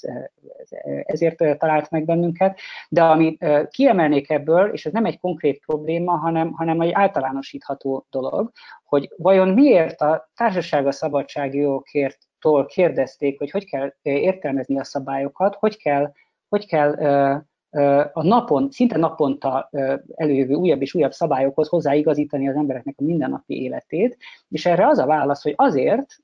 [1.04, 2.60] ezért talált meg bennünket.
[2.90, 3.38] De ami
[3.70, 8.52] kiemelnék ebből, és ez nem egy konkrét probléma, hanem, hanem egy általánosítható dolog,
[8.84, 12.18] hogy vajon miért a társaság a szabadságjogokért
[12.66, 16.12] kérdezték, hogy hogy kell értelmezni a szabályokat, hogy kell,
[16.50, 16.96] hogy kell
[18.14, 19.70] a napon, szinte naponta
[20.16, 24.18] előjövő újabb és újabb szabályokhoz hozzáigazítani az embereknek a mindennapi életét,
[24.50, 26.16] és erre az a válasz, hogy azért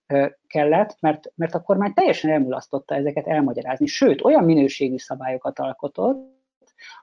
[0.47, 6.33] kellett, mert, mert a kormány teljesen elmulasztotta ezeket elmagyarázni, sőt, olyan minőségű szabályokat alkotott,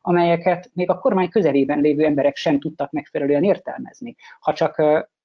[0.00, 4.14] amelyeket még a kormány közelében lévő emberek sem tudtak megfelelően értelmezni.
[4.40, 4.78] Ha csak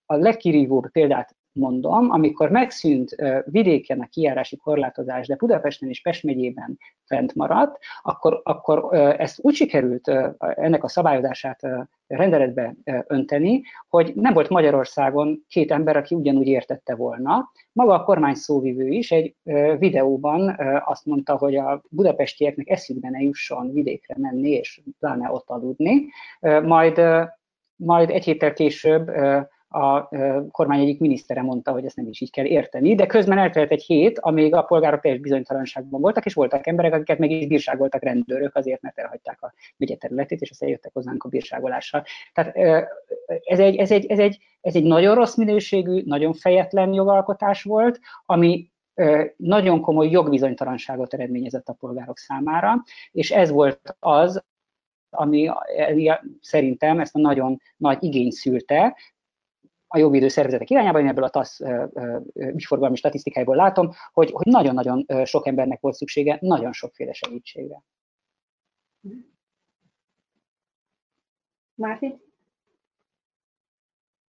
[0.06, 3.16] a legkirívóbb példát mondom, amikor megszűnt
[3.46, 9.54] vidéken a kijárási korlátozás, de Budapesten és Pest megyében fent maradt, akkor, akkor ezt úgy
[9.54, 11.60] sikerült ennek a szabályozását
[12.08, 12.76] rendeletbe
[13.08, 17.52] önteni, hogy nem volt Magyarországon két ember, aki ugyanúgy értette volna.
[17.72, 19.36] Maga a kormány szóvivő is egy
[19.80, 26.06] videóban azt mondta, hogy a budapestieknek eszükbe ne jusson vidékre menni, és pláne ott aludni.
[26.64, 27.02] Majd,
[27.76, 29.12] majd egy héttel később
[29.70, 30.10] a
[30.52, 33.84] kormány egyik minisztere mondta, hogy ezt nem is így kell érteni, de közben eltelt egy
[33.84, 38.56] hét, amíg a polgárok teljes bizonytalanságban voltak, és voltak emberek, akiket meg is bírságoltak rendőrök
[38.56, 42.04] azért, mert elhagyták a megye területét, és aztán jöttek hozzánk a bírságolással.
[42.34, 42.56] Tehát
[43.44, 48.00] ez egy, ez, egy, ez, egy, ez egy nagyon rossz minőségű, nagyon fejetlen jogalkotás volt,
[48.26, 48.72] ami
[49.36, 54.44] nagyon komoly jogbizonytalanságot eredményezett a polgárok számára, és ez volt az,
[55.10, 55.50] ami
[56.42, 58.96] szerintem ezt a nagyon nagy igény szülte,
[59.88, 61.60] a jogvédő szervezetek irányában, én ebből a TASZ
[62.34, 67.84] ügyforgalmi statisztikáiból látom, hogy, hogy nagyon-nagyon sok embernek volt szüksége nagyon sokféle segítségre.
[71.76, 72.26] Márti?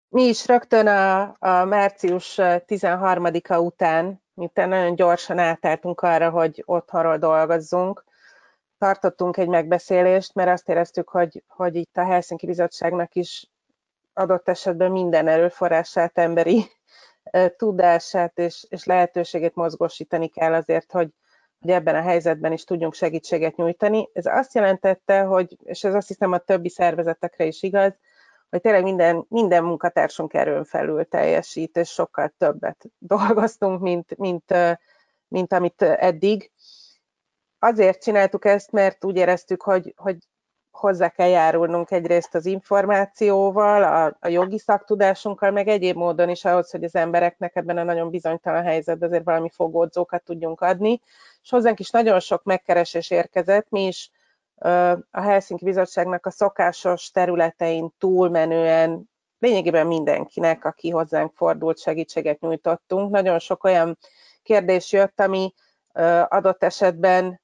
[0.09, 7.19] Mi is rögtön a, a március 13-a után, miután nagyon gyorsan átálltunk arra, hogy otthonról
[7.19, 8.05] dolgozzunk,
[8.79, 13.51] tartottunk egy megbeszélést, mert azt éreztük, hogy, hogy itt a Helsinki Bizottságnak is
[14.19, 16.65] adott esetben minden erőforrását, emberi
[17.57, 21.09] tudását és, és lehetőségét mozgósítani kell azért, hogy,
[21.61, 24.09] hogy ebben a helyzetben is tudjunk segítséget nyújtani.
[24.13, 27.93] Ez azt jelentette, hogy, és ez azt hiszem a többi szervezetekre is igaz,
[28.51, 34.55] hogy tényleg minden, minden munkatársunk erőn felül teljesít, és sokkal többet dolgoztunk, mint, mint,
[35.29, 36.51] mint amit eddig.
[37.59, 40.17] Azért csináltuk ezt, mert úgy éreztük, hogy, hogy
[40.79, 46.71] hozzá kell járulnunk egyrészt az információval, a, a jogi szaktudásunkkal, meg egyéb módon is ahhoz,
[46.71, 51.01] hogy az embereknek ebben a nagyon bizonytalan helyzetben azért valami fogódzókat tudjunk adni.
[51.43, 54.11] És hozzánk is nagyon sok megkeresés érkezett, mi is
[55.11, 63.11] a Helsinki Bizottságnak a szokásos területein túlmenően lényegében mindenkinek, aki hozzánk fordult, segítséget nyújtottunk.
[63.11, 63.99] Nagyon sok olyan
[64.43, 65.55] kérdés jött, ami
[66.29, 67.41] adott esetben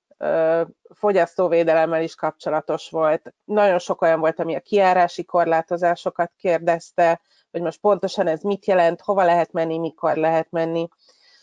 [0.95, 3.35] fogyasztóvédelemmel is kapcsolatos volt.
[3.45, 9.01] Nagyon sok olyan volt, ami a kiárási korlátozásokat kérdezte, hogy most pontosan ez mit jelent,
[9.01, 10.89] hova lehet menni, mikor lehet menni.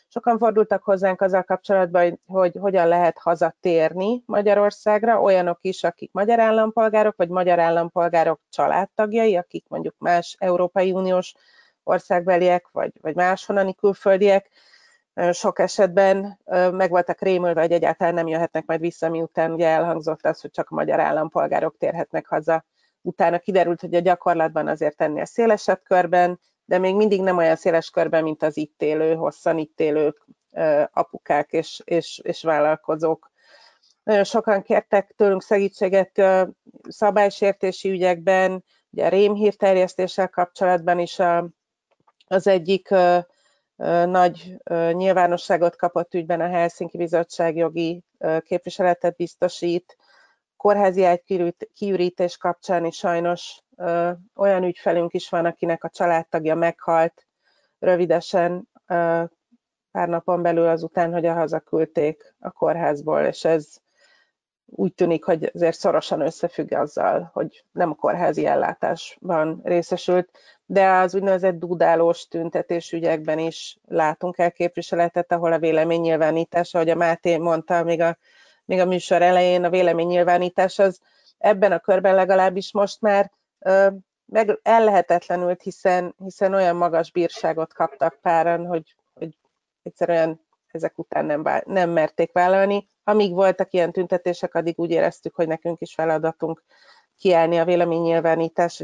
[0.08, 6.40] Sokan fordultak hozzánk azzal kapcsolatban, hogy, hogy hogyan lehet hazatérni Magyarországra, olyanok is, akik magyar
[6.40, 11.34] állampolgárok, vagy magyar állampolgárok családtagjai, akik mondjuk más Európai Uniós
[11.84, 14.50] országbeliek, vagy, vagy máshonnani külföldiek,
[15.32, 16.40] sok esetben
[16.72, 20.70] meg voltak rémülve, hogy egyáltalán nem jöhetnek majd vissza, miután ugye elhangzott az, hogy csak
[20.70, 22.66] a magyar állampolgárok térhetnek haza.
[23.02, 27.90] Utána kiderült, hogy a gyakorlatban azért ennél szélesebb körben, de még mindig nem olyan széles
[27.90, 30.16] körben, mint az itt élő, hosszan itt élő
[30.92, 33.32] apukák és, és, és vállalkozók.
[34.04, 36.22] Nagyon sokan kértek tőlünk segítséget
[36.90, 41.48] szabálysértési ügyekben, ugye a rémhírterjesztéssel kapcsolatban is a,
[42.28, 42.90] az egyik
[44.06, 44.58] nagy
[44.92, 48.04] nyilvánosságot kapott ügyben a Helsinki Bizottság jogi
[48.40, 49.98] képviseletet biztosít.
[50.58, 51.24] Kórházi
[51.74, 53.60] kiürítés kapcsán is sajnos
[54.36, 57.26] olyan ügyfelünk is van, akinek a családtagja meghalt
[57.80, 58.70] rövidesen
[59.92, 63.68] pár napon belül azután, hogy a hazaküldték a kórházból, és ez
[64.76, 70.30] úgy tűnik, hogy azért szorosan összefügg azzal, hogy nem a kórházi ellátásban részesült,
[70.66, 76.96] de az úgynevezett dudálós tüntetés ügyekben is látunk el képviseletet, ahol a véleménynyilvánítás, ahogy a
[76.96, 78.18] Máté mondta még a,
[78.66, 81.00] még a műsor elején, a véleménynyilvánítás az
[81.38, 83.88] ebben a körben legalábbis most már ö,
[84.26, 89.38] meg ellehetetlenült, hiszen, hiszen olyan magas bírságot kaptak páran, hogy, hogy
[89.84, 90.40] egyszerűen
[90.72, 92.88] ezek után nem, nem merték vállalni.
[93.12, 96.64] Amíg voltak ilyen tüntetések, addig úgy éreztük, hogy nekünk is feladatunk
[97.18, 98.84] kiállni a véleménynyilvánítás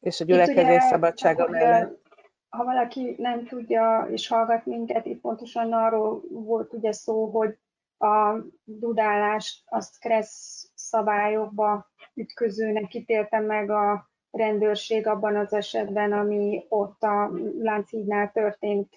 [0.00, 2.00] és a gyülekezés szabadsága mellett.
[2.48, 7.58] Ha valaki nem tudja és hallgat minket, itt pontosan arról volt ugye szó, hogy
[7.98, 17.02] a dudálást azt kressz szabályokba ütközőnek ítélte meg a rendőrség abban az esetben, ami ott
[17.02, 18.88] a Lánchídnál történt,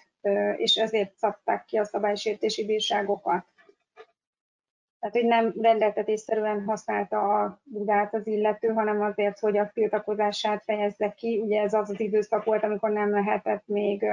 [0.56, 3.46] és ezért szabták ki a szabálysértési bírságokat.
[5.00, 11.12] Tehát, hogy nem rendeltetésszerűen használta a Budát az illető, hanem azért, hogy a tiltakozását fejezze
[11.16, 11.38] ki.
[11.38, 14.06] Ugye ez az az időszak volt, amikor nem lehetett még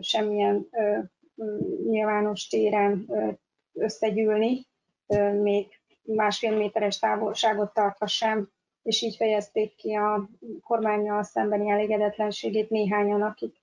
[0.00, 0.68] semmilyen
[1.88, 3.06] nyilvános téren
[3.72, 4.66] összegyűlni,
[5.42, 8.50] még másfél méteres távolságot tartva sem,
[8.82, 10.28] és így fejezték ki a
[10.62, 13.56] kormányjal szembeni elégedetlenségét néhányan, akik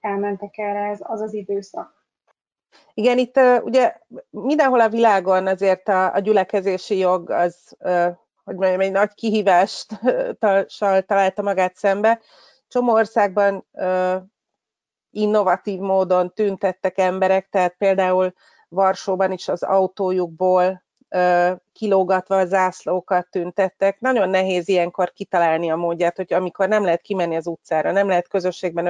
[0.00, 2.01] elmentek erre, ez az az időszak.
[2.94, 3.96] Igen, itt ugye
[4.30, 7.76] mindenhol a világon azért a, a gyülekezési jog az,
[8.44, 10.00] hogy mondjam, egy nagy kihívást
[11.06, 12.20] találta magát szembe.
[12.68, 13.66] Csomó országban
[15.10, 18.32] innovatív módon tüntettek emberek, tehát például
[18.68, 20.82] Varsóban is az autójukból
[21.72, 24.00] kilógatva a zászlókat tüntettek.
[24.00, 28.28] Nagyon nehéz ilyenkor kitalálni a módját, hogy amikor nem lehet kimenni az utcára, nem lehet
[28.28, 28.86] közösségben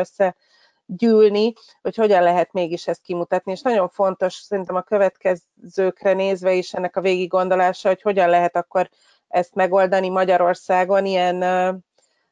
[0.89, 1.53] összegyűlni,
[1.83, 3.53] hogy hogyan lehet mégis ezt kimutatni.
[3.53, 8.57] És nagyon fontos szerintem a következőkre nézve is ennek a végig gondolása, hogy hogyan lehet
[8.57, 8.89] akkor
[9.29, 11.43] ezt megoldani Magyarországon ilyen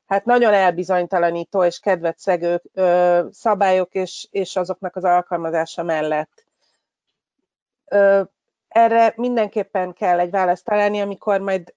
[0.06, 2.62] hát nagyon elbizonytalanító és kedvet szegő
[3.30, 6.44] szabályok és, és azoknak az alkalmazása mellett
[8.70, 11.74] erre mindenképpen kell egy választ találni, amikor majd,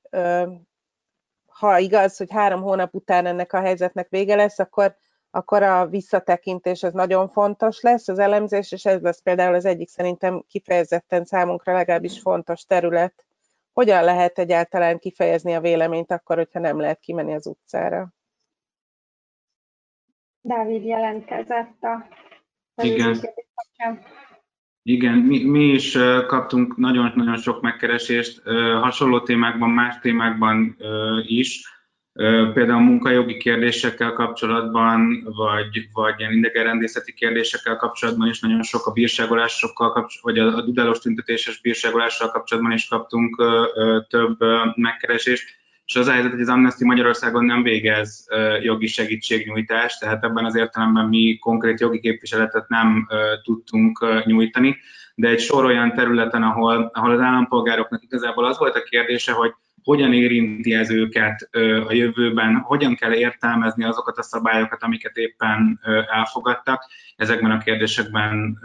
[1.47, 4.95] ha igaz, hogy három hónap után ennek a helyzetnek vége lesz, akkor,
[5.36, 9.88] akkor a visszatekintés ez nagyon fontos lesz, az elemzés, és ez lesz például az egyik
[9.88, 13.25] szerintem kifejezetten számunkra legalábbis fontos terület.
[13.71, 18.13] Hogyan lehet egyáltalán kifejezni a véleményt akkor, hogyha nem lehet kimenni az utcára?
[20.41, 22.07] Dávid jelentkezett a
[22.84, 23.19] Igen.
[24.81, 28.41] Igen, mi, mi is kaptunk nagyon-nagyon sok megkeresést,
[28.81, 30.77] hasonló témákban, más témákban
[31.21, 31.72] is,
[32.53, 39.91] például munkajogi kérdésekkel kapcsolatban, vagy, vagy ilyen idegenrendészeti kérdésekkel kapcsolatban is nagyon sok a bírságolásokkal
[39.91, 43.43] kapcsolatban, vagy a, a dudálós tüntetéses bírságolással kapcsolatban is kaptunk
[44.09, 44.38] több
[44.76, 45.61] megkeresést.
[45.86, 48.28] És az a helyzet, hogy az Amnesty Magyarországon nem végez
[48.61, 53.07] jogi segítségnyújtást, tehát ebben az értelemben mi konkrét jogi képviseletet nem
[53.43, 54.78] tudtunk nyújtani,
[55.16, 59.53] de egy sor olyan területen, ahol, ahol az állampolgároknak igazából az volt a kérdése, hogy
[59.84, 61.49] hogyan érinti ez őket
[61.88, 65.79] a jövőben, hogyan kell értelmezni azokat a szabályokat, amiket éppen
[66.11, 66.86] elfogadtak.
[67.15, 68.59] Ezekben a kérdésekben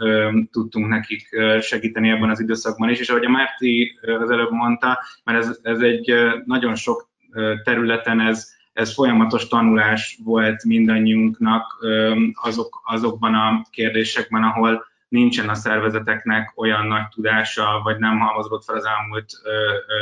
[0.51, 1.27] tudtunk nekik
[1.61, 5.79] segíteni ebben az időszakban is, és ahogy a Márti az előbb mondta, mert ez, ez
[5.79, 6.13] egy
[6.45, 7.09] nagyon sok
[7.63, 11.85] területen ez, ez folyamatos tanulás volt mindannyiunknak
[12.33, 18.75] azok, azokban a kérdésekben, ahol nincsen a szervezeteknek olyan nagy tudása, vagy nem halmozódott fel
[18.75, 19.31] az elmúlt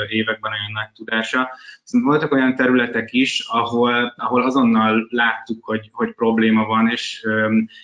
[0.08, 1.50] években olyan nagy tudása.
[1.82, 7.26] Viszont voltak olyan területek is, ahol, ahol azonnal láttuk, hogy, hogy probléma van, és,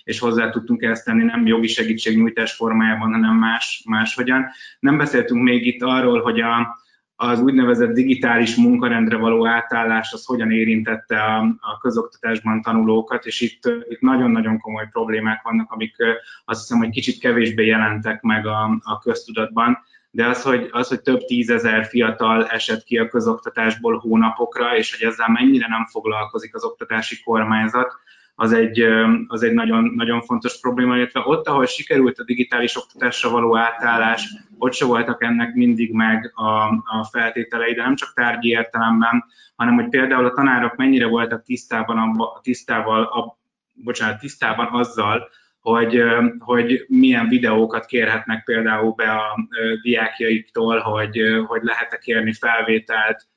[0.04, 4.46] és hozzá tudtunk ezt tenni, nem jogi segítségnyújtás formájában, hanem más, máshogyan.
[4.80, 6.82] Nem beszéltünk még itt arról, hogy a,
[7.16, 13.64] az úgynevezett digitális munkarendre való átállás az hogyan érintette a, a közoktatásban tanulókat, és itt,
[13.90, 15.96] itt nagyon-nagyon komoly problémák vannak, amik
[16.46, 19.78] azt hiszem, hogy kicsit kevésbé jelentek meg a, a köztudatban,
[20.12, 25.08] de az hogy, az, hogy több tízezer fiatal esett ki a közoktatásból hónapokra, és hogy
[25.08, 27.92] ezzel mennyire nem foglalkozik az oktatási kormányzat,
[28.36, 28.86] az egy,
[29.28, 34.36] az egy nagyon, nagyon fontos probléma, illetve ott, ahol sikerült a digitális oktatásra való átállás,
[34.58, 39.24] ott se voltak ennek mindig meg a, a feltételei, de nem csak tárgyi értelemben,
[39.56, 43.38] hanem hogy például a tanárok mennyire voltak tisztában, a, tisztával, a,
[43.74, 45.30] bocsánat, tisztában azzal,
[45.60, 46.04] hogy,
[46.40, 49.50] hogy milyen videókat kérhetnek például be a
[49.82, 53.28] diákjaiktól, hogy, hogy lehet-e kérni felvételt,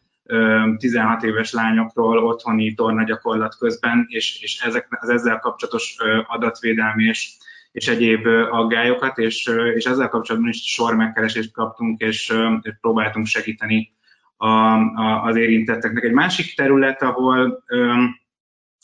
[0.79, 5.97] 16 éves lányokról otthoni tornagyakorlat közben, és, és ezek, az ezzel kapcsolatos
[6.27, 7.33] adatvédelmi és,
[7.73, 13.93] és egyéb aggályokat, és, és ezzel kapcsolatban is sor megkeresést kaptunk, és, és próbáltunk segíteni
[14.37, 16.05] a, a, az érintetteknek.
[16.05, 17.65] Egy másik terület, ahol,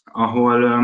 [0.05, 0.83] ahol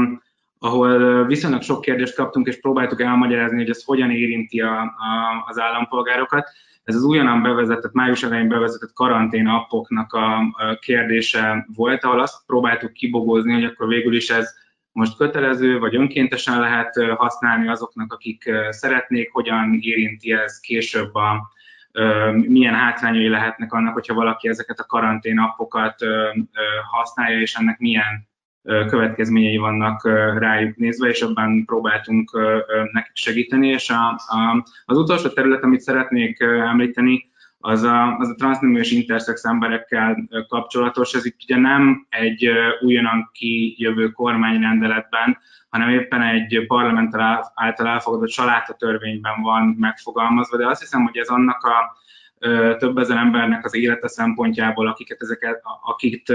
[0.59, 5.59] ahol viszonylag sok kérdést kaptunk, és próbáltuk elmagyarázni, hogy ez hogyan érinti a, a, az
[5.59, 6.51] állampolgárokat.
[6.89, 10.41] Ez az újonnan bevezetett, május elején bevezetett karantén appoknak a
[10.80, 14.55] kérdése volt, ahol azt próbáltuk kibogózni, hogy akkor végül is ez
[14.93, 21.51] most kötelező, vagy önkéntesen lehet használni azoknak, akik szeretnék, hogyan érinti ez később a,
[22.30, 25.95] milyen hátrányai lehetnek annak, hogyha valaki ezeket a karantén appokat
[26.91, 28.28] használja, és ennek milyen
[28.63, 30.05] következményei vannak
[30.39, 32.31] rájuk nézve, és abban próbáltunk
[32.93, 33.69] nekik segíteni.
[33.69, 37.31] És a, a, az utolsó terület, amit szeretnék említeni,
[37.61, 41.13] az a, az a transznemű és interszex emberekkel kapcsolatos.
[41.15, 42.51] Ez itt ugye nem egy
[42.81, 45.39] újonnan kijövő kormányrendeletben,
[45.69, 47.17] hanem éppen egy parlament
[47.55, 51.97] által elfogadott családtörvényben van megfogalmazva, de azt hiszem, hogy ez annak a
[52.78, 56.30] több ezer embernek az élete szempontjából, akiket ezeket, akit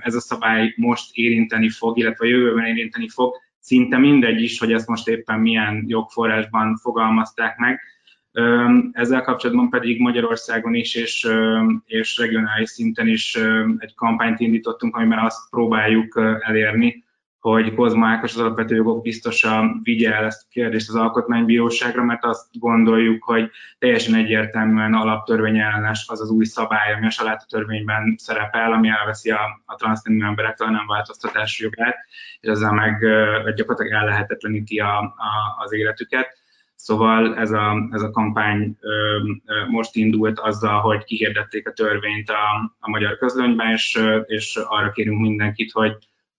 [0.00, 4.72] ez a szabály most érinteni fog, illetve a jövőben érinteni fog, szinte mindegy is, hogy
[4.72, 7.80] ezt most éppen milyen jogforrásban fogalmazták meg.
[8.92, 11.28] Ezzel kapcsolatban pedig Magyarországon is és,
[11.86, 13.38] és regionális szinten is
[13.78, 17.04] egy kampányt indítottunk, amiben azt próbáljuk elérni,
[17.42, 22.24] hogy Kozma Ákos az alapvető jogok biztosan vigye el ezt a kérdést az alkotmánybíróságra, mert
[22.24, 28.72] azt gondoljuk, hogy teljesen egyértelműen alaptörvényellenes az az új szabály, ami a saláta törvényben szerepel,
[28.72, 31.96] ami elveszi a, a transznemű emberektől a nem változtatási jogát,
[32.40, 32.98] és ezzel meg
[33.54, 36.40] gyakorlatilag ellehetetleníti a, a, az életüket.
[36.74, 42.30] Szóval ez a, ez a kampány ö, ö, most indult azzal, hogy kihirdették a törvényt
[42.30, 45.96] a, a magyar közlönyben, és, és arra kérünk mindenkit, hogy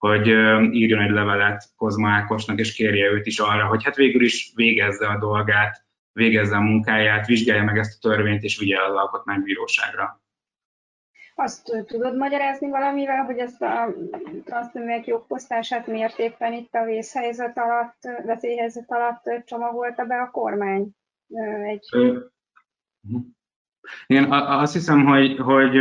[0.08, 0.28] hogy
[0.72, 5.08] írjon egy levelet Kozma Ákosnak, és kérje őt is arra, hogy hát végül is végezze
[5.08, 10.22] a dolgát, végezze a munkáját, vizsgálja meg ezt a törvényt, és vigye az alkotmánybíróságra.
[11.36, 13.94] Azt tudod magyarázni valamivel, hogy ezt a
[14.46, 20.90] transzneműek jogfosztását miért éppen itt a vészhelyzet alatt, veszélyhelyzet alatt csomagolta be a kormány?
[21.64, 21.88] Egy...
[23.02, 23.18] Mhm.
[24.08, 25.78] Én azt hiszem, hogy, hogy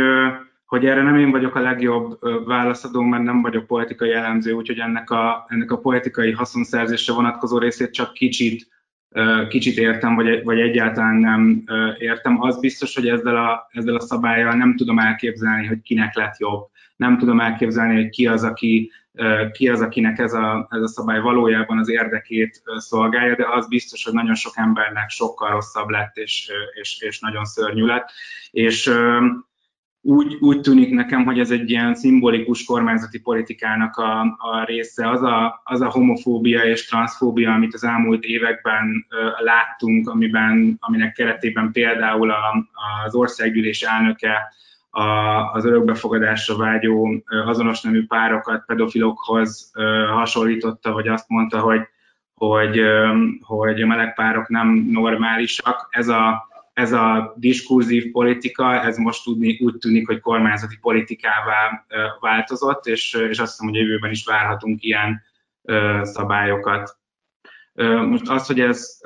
[0.73, 5.09] hogy erre nem én vagyok a legjobb válaszadó, mert nem vagyok politikai elemző, úgyhogy ennek
[5.09, 8.67] a, ennek a politikai haszonszerzésre vonatkozó részét csak kicsit,
[9.47, 11.63] kicsit értem, vagy, vagy egyáltalán nem
[11.97, 12.41] értem.
[12.41, 16.69] Az biztos, hogy ezzel a, ezzel a szabályjal nem tudom elképzelni, hogy kinek lett jobb.
[16.95, 18.91] Nem tudom elképzelni, hogy ki az, aki,
[19.51, 24.03] ki az akinek ez a, ez a szabály valójában az érdekét szolgálja, de az biztos,
[24.03, 28.09] hogy nagyon sok embernek sokkal rosszabb lett, és, és, és nagyon szörnyű lett.
[28.51, 28.91] És
[30.05, 35.09] úgy, úgy tűnik nekem, hogy ez egy ilyen szimbolikus kormányzati politikának a, a része.
[35.09, 41.13] Az a, az a homofóbia és transzfóbia, amit az elmúlt években uh, láttunk, amiben, aminek
[41.13, 42.67] keretében például a,
[43.05, 44.53] az országgyűlés elnöke
[44.89, 45.03] a,
[45.53, 51.81] az örökbefogadásra vágyó uh, azonos nemű párokat pedofilokhoz uh, hasonlította, vagy azt mondta, hogy,
[52.35, 52.81] hogy,
[53.41, 55.87] hogy a meleg párok nem normálisak.
[55.89, 61.85] Ez a ez a diskurzív politika, ez most tudni, úgy tűnik, hogy kormányzati politikává
[62.19, 65.21] változott, és, és azt hiszem, hogy jövőben is várhatunk ilyen
[66.01, 66.97] szabályokat.
[68.07, 68.99] Most az, hogy ez,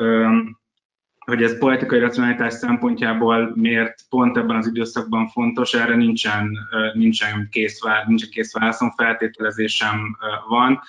[1.26, 6.58] hogy ez politikai racionalitás szempontjából miért pont ebben az időszakban fontos, erre nincsen,
[6.94, 10.18] nincsen, kész, nincsen kész válaszom, feltételezésem
[10.50, 10.80] van.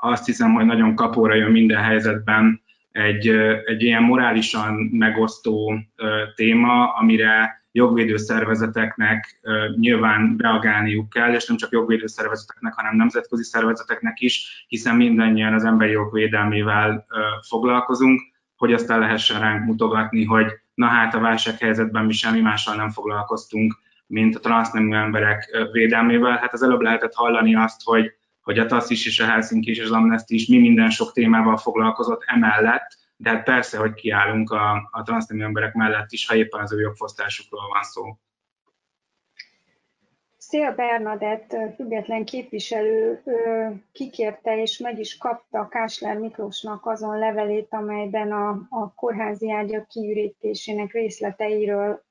[0.00, 2.62] Azt hiszem, hogy nagyon kapóra jön minden helyzetben
[2.92, 3.28] egy,
[3.64, 5.78] egy ilyen morálisan megosztó
[6.34, 9.40] téma, amire jogvédő szervezeteknek
[9.76, 15.64] nyilván reagálniuk kell, és nem csak jogvédő szervezeteknek, hanem nemzetközi szervezeteknek is, hiszen mindannyian az
[15.64, 17.06] emberi jog védelmével
[17.48, 18.20] foglalkozunk,
[18.56, 23.78] hogy aztán lehessen ránk mutogatni, hogy na hát a válsághelyzetben mi semmi mással nem foglalkoztunk,
[24.06, 26.38] mint a transznemű emberek védelmével.
[26.40, 28.12] Hát az előbb lehetett hallani azt, hogy
[28.42, 31.56] hogy a TASZ is és a Helsinki és az Amnesty is mi minden sok témával
[31.56, 36.60] foglalkozott emellett, de hát persze, hogy kiállunk a, a transznemű emberek mellett is, ha éppen
[36.60, 38.18] az ő jogfosztásukról van szó.
[40.50, 43.22] Szél Bernadett független képviselő
[43.92, 50.92] kikérte és meg is kapta Kásler Miklósnak azon levelét, amelyben a, a kórházi ágyak kiürítésének
[50.92, 52.02] részleteiről,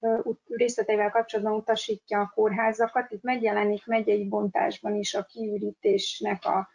[0.47, 3.11] részleteivel kapcsolatban utasítja a kórházakat.
[3.11, 6.69] Itt megjelenik megyei bontásban is a kiürítésnek a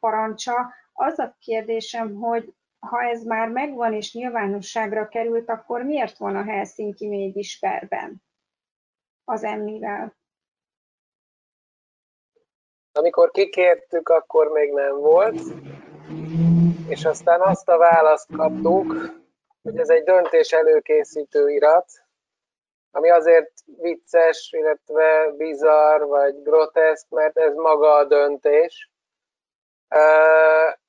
[0.00, 0.72] parancsa.
[0.92, 6.44] Az a kérdésem, hogy ha ez már megvan és nyilvánosságra került, akkor miért van a
[6.44, 8.22] Helsinki mégis perben
[9.24, 10.18] az emmivel?
[12.92, 15.40] Amikor kikértük, akkor még nem volt,
[16.88, 18.94] és aztán azt a választ kaptuk,
[19.62, 21.86] hogy ez egy döntés előkészítő irat,
[22.90, 28.90] ami azért vicces, illetve bizarr vagy groteszk, mert ez maga a döntés.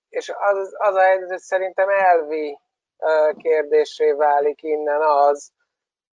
[0.09, 2.59] És az, az a helyzet, hogy szerintem elvi
[3.37, 5.51] kérdésé válik innen az,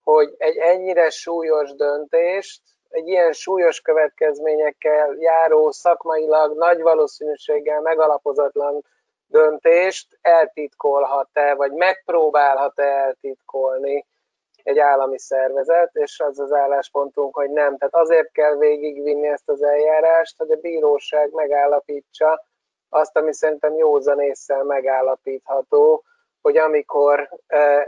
[0.03, 8.85] hogy egy ennyire súlyos döntést egy ilyen súlyos következményekkel járó, szakmailag nagy valószínűséggel megalapozatlan
[9.27, 14.07] döntést eltitkolhat-e, vagy megpróbálhat-e eltitkolni
[14.63, 17.77] egy állami szervezet, és az az álláspontunk, hogy nem.
[17.77, 22.45] Tehát azért kell végigvinni ezt az eljárást, hogy a bíróság megállapítsa
[22.89, 26.05] azt, ami szerintem józan észre megállapítható,
[26.41, 27.29] hogy amikor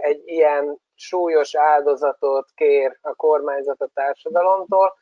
[0.00, 4.94] egy ilyen súlyos áldozatot kér a kormányzat a társadalomtól,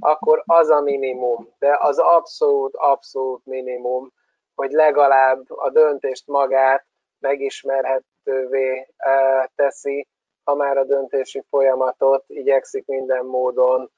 [0.00, 4.12] akkor az a minimum, de az abszolút, abszolút minimum,
[4.54, 6.86] hogy legalább a döntést magát
[7.18, 8.88] megismerhetővé
[9.54, 10.08] teszi,
[10.44, 13.90] ha már a döntési folyamatot igyekszik minden módon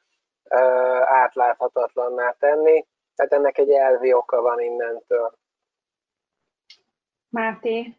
[1.04, 2.86] átláthatatlanná tenni.
[3.14, 5.38] Tehát ennek egy elvi oka van innentől.
[7.28, 7.96] Máté,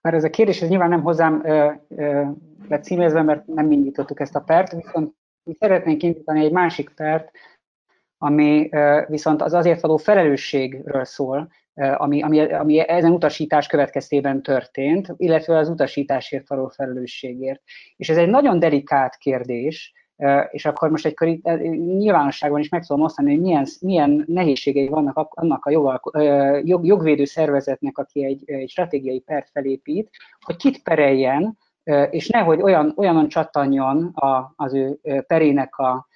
[0.00, 2.24] mert ez a kérdés ez nyilván nem hozzám ö, ö,
[2.68, 7.30] lett címezve, mert nem indítottuk ezt a pert, viszont mi szeretnénk indítani egy másik pert,
[8.18, 8.68] ami
[9.06, 15.68] viszont az azért való felelősségről szól, ami, ami, ami ezen utasítás következtében történt, illetve az
[15.68, 17.62] utasításért való felelősségért.
[17.96, 19.92] És ez egy nagyon delikát kérdés,
[20.50, 21.40] és akkor most egy
[21.70, 27.98] nyilvánosságban is meg tudom osztani, hogy milyen, milyen nehézségei vannak annak a jog, jogvédő szervezetnek,
[27.98, 30.10] aki egy, egy stratégiai pert felépít,
[30.40, 31.58] hogy kit pereljen,
[32.10, 36.06] és nehogy olyan, olyanon csattanjon a, az ő perének a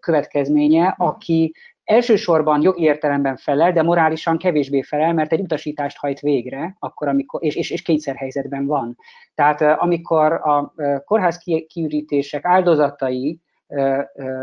[0.00, 1.54] következménye, aki
[1.88, 7.44] elsősorban jogi értelemben felel, de morálisan kevésbé felel, mert egy utasítást hajt végre, akkor, amikor,
[7.44, 8.96] és, és, és kényszerhelyzetben van.
[9.34, 10.74] Tehát amikor a
[11.04, 13.40] kórház kiürítések áldozatai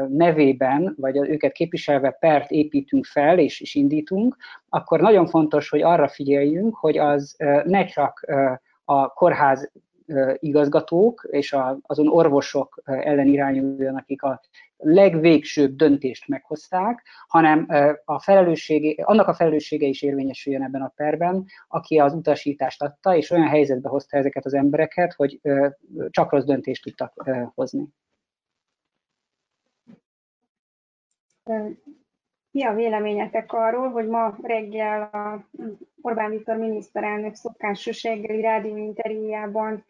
[0.07, 4.35] nevében, vagy őket képviselve pert építünk fel és, és indítunk,
[4.69, 8.25] akkor nagyon fontos, hogy arra figyeljünk, hogy az ne csak
[8.85, 9.71] a kórház
[10.39, 14.41] igazgatók és azon orvosok ellen irányuljon, akik a
[14.77, 17.67] legvégsőbb döntést meghozták, hanem
[18.05, 23.29] a felelőssége, annak a felelőssége is érvényesüljön ebben a perben, aki az utasítást adta, és
[23.29, 25.41] olyan helyzetbe hozta ezeket az embereket, hogy
[26.09, 27.87] csak rossz döntést tudtak hozni.
[32.51, 35.47] Mi a véleményetek arról, hogy ma reggel a
[36.01, 39.85] Orbán Viktor miniszterelnök szokásos reggeli rádióinterjújában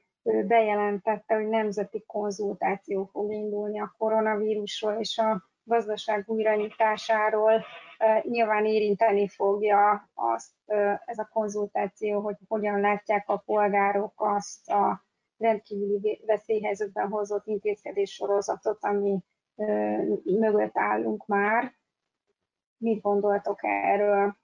[0.47, 7.65] bejelentette, hogy nemzeti konzultáció fog indulni a koronavírusról és a gazdaság újranyitásáról.
[8.21, 10.53] Nyilván érinteni fogja azt
[11.05, 15.05] ez a konzultáció, hogy hogyan látják a polgárok azt a
[15.37, 19.19] rendkívüli veszélyhelyzetben hozott intézkedés sorozatot, ami
[20.23, 21.73] mögött állunk már.
[22.77, 24.37] Mit gondoltok erről?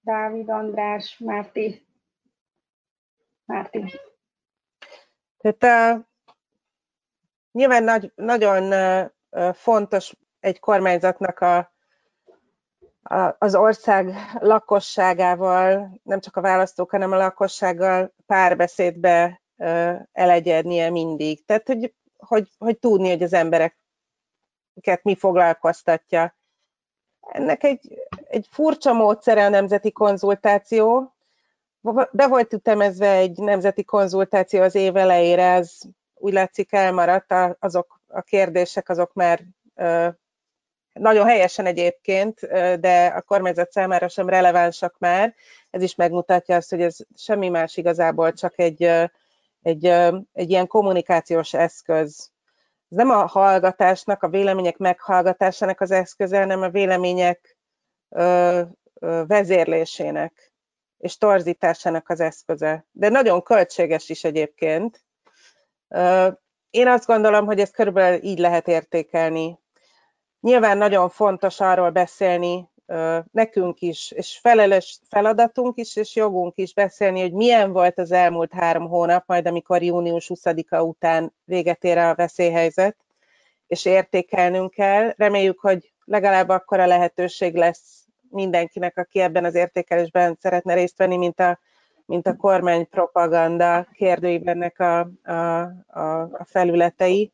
[0.00, 1.86] Dávid, András, Márti.
[3.52, 4.00] Márti.
[5.38, 6.00] Tehát
[7.52, 8.72] nyilván nagy, nagyon
[9.52, 11.72] fontos egy kormányzatnak a,
[13.02, 21.44] a, az ország lakosságával, nem csak a választók, hanem a lakossággal párbeszédbe uh, elegyednie mindig.
[21.44, 26.36] Tehát, hogy, hogy, hogy tudni, hogy az embereket mi foglalkoztatja.
[27.20, 31.14] Ennek egy, egy furcsa módszere a nemzeti konzultáció,
[32.12, 35.78] be volt ütemezve egy nemzeti konzultáció az év elejére, ez
[36.14, 39.40] úgy látszik elmaradt, azok a kérdések azok már
[40.92, 42.40] nagyon helyesen egyébként,
[42.80, 45.34] de a kormányzat számára sem relevánsak már.
[45.70, 48.82] Ez is megmutatja azt, hogy ez semmi más igazából, csak egy,
[49.62, 49.84] egy,
[50.32, 52.30] egy ilyen kommunikációs eszköz.
[52.88, 57.56] Ez nem a hallgatásnak, a vélemények meghallgatásának az eszköze, hanem a vélemények
[59.26, 60.51] vezérlésének
[61.02, 62.86] és torzításának az eszköze.
[62.92, 65.04] De nagyon költséges is egyébként.
[66.70, 69.58] Én azt gondolom, hogy ezt körülbelül így lehet értékelni.
[70.40, 72.70] Nyilván nagyon fontos arról beszélni,
[73.32, 78.52] nekünk is, és felelős feladatunk is, és jogunk is beszélni, hogy milyen volt az elmúlt
[78.52, 82.96] három hónap, majd amikor június 20-a után véget ér a veszélyhelyzet,
[83.66, 85.12] és értékelnünk kell.
[85.16, 88.01] Reméljük, hogy legalább akkor a lehetőség lesz
[88.32, 91.58] mindenkinek, aki ebben az értékelésben szeretne részt venni, mint a,
[92.06, 97.32] mint a kormány propaganda kérdőibennek a, a, a, a felületei.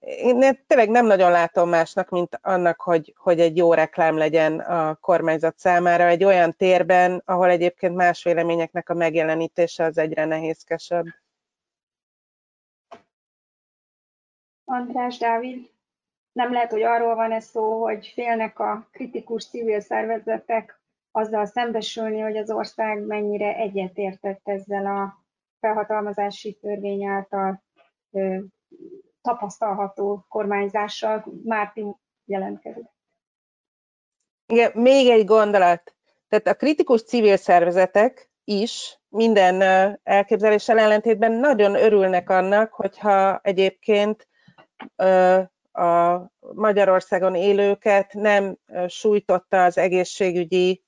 [0.00, 4.94] Én tényleg nem nagyon látom másnak, mint annak, hogy, hogy egy jó reklám legyen a
[4.94, 11.04] kormányzat számára egy olyan térben, ahol egyébként más véleményeknek a megjelenítése az egyre nehézkesebb.
[14.64, 15.70] András Dávid?
[16.38, 20.80] Nem lehet, hogy arról van ez szó, hogy félnek a kritikus civil szervezetek
[21.10, 25.24] azzal szembesülni, hogy az ország mennyire egyetértett ezzel a
[25.60, 27.62] felhatalmazási törvény által
[28.10, 28.36] ö,
[29.22, 31.24] tapasztalható kormányzással.
[31.44, 32.92] Mártin jelentkezett.
[34.46, 35.96] Igen, még egy gondolat.
[36.28, 39.62] Tehát a kritikus civil szervezetek is minden
[40.02, 44.28] elképzeléssel ellentétben nagyon örülnek annak, hogyha egyébként
[45.72, 48.56] a Magyarországon élőket nem
[48.86, 50.82] sújtotta az egészségügyi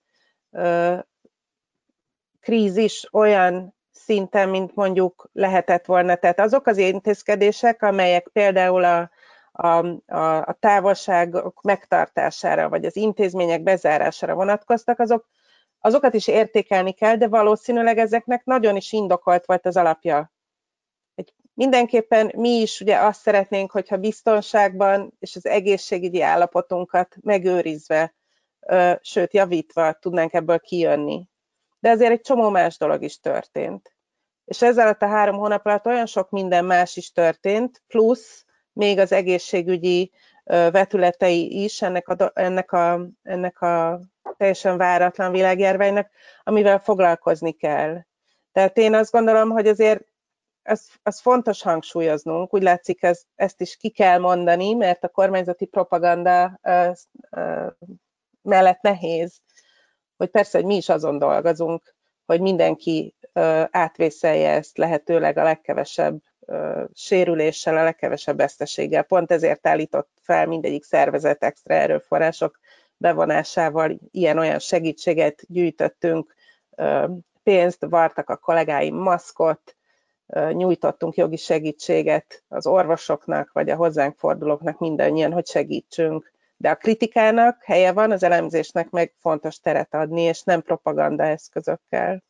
[2.40, 6.14] krízis olyan szinten, mint mondjuk lehetett volna.
[6.14, 9.10] Tehát azok az intézkedések, amelyek például a,
[9.52, 15.26] a, a, a távolságok megtartására, vagy az intézmények bezárására vonatkoztak, azok,
[15.80, 20.32] azokat is értékelni kell, de valószínűleg ezeknek nagyon is indokolt volt az alapja.
[21.60, 28.14] Mindenképpen mi is ugye azt szeretnénk, hogyha biztonságban és az egészségügyi állapotunkat megőrizve,
[29.00, 31.28] sőt javítva tudnánk ebből kijönni.
[31.80, 33.94] De azért egy csomó más dolog is történt.
[34.44, 39.12] És ezzel a három hónap alatt olyan sok minden más is történt, plusz még az
[39.12, 40.12] egészségügyi
[40.44, 44.00] vetületei is ennek a, ennek a, ennek a
[44.36, 46.10] teljesen váratlan világjárványnak,
[46.42, 47.98] amivel foglalkozni kell.
[48.52, 50.08] Tehát én azt gondolom, hogy azért
[50.70, 55.64] az, az fontos hangsúlyoznunk, úgy látszik, ez, ezt is ki kell mondani, mert a kormányzati
[55.64, 57.74] propaganda az, az,
[58.42, 59.40] mellett nehéz,
[60.16, 61.94] hogy persze, hogy mi is azon dolgozunk,
[62.26, 63.14] hogy mindenki
[63.70, 66.22] átvészelje ezt lehetőleg a legkevesebb
[66.92, 69.02] sérüléssel, a legkevesebb veszteséggel.
[69.02, 72.58] Pont ezért állított fel mindegyik szervezet extra erőforrások
[72.96, 76.34] bevonásával ilyen-olyan segítséget gyűjtöttünk,
[77.42, 79.76] pénzt, vartak a kollégáim maszkot,
[80.52, 86.32] nyújtottunk jogi segítséget az orvosoknak, vagy a hozzánk fordulóknak mindannyian, hogy segítsünk.
[86.56, 92.22] De a kritikának helye van, az elemzésnek meg fontos teret adni, és nem propaganda eszközökkel.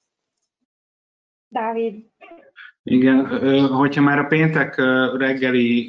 [1.48, 2.04] Dávid.
[2.82, 3.26] Igen,
[3.68, 4.76] hogyha már a péntek
[5.16, 5.88] reggeli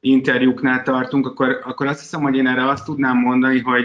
[0.00, 3.84] interjúknál tartunk, akkor, akkor azt hiszem, hogy én erre azt tudnám mondani, hogy,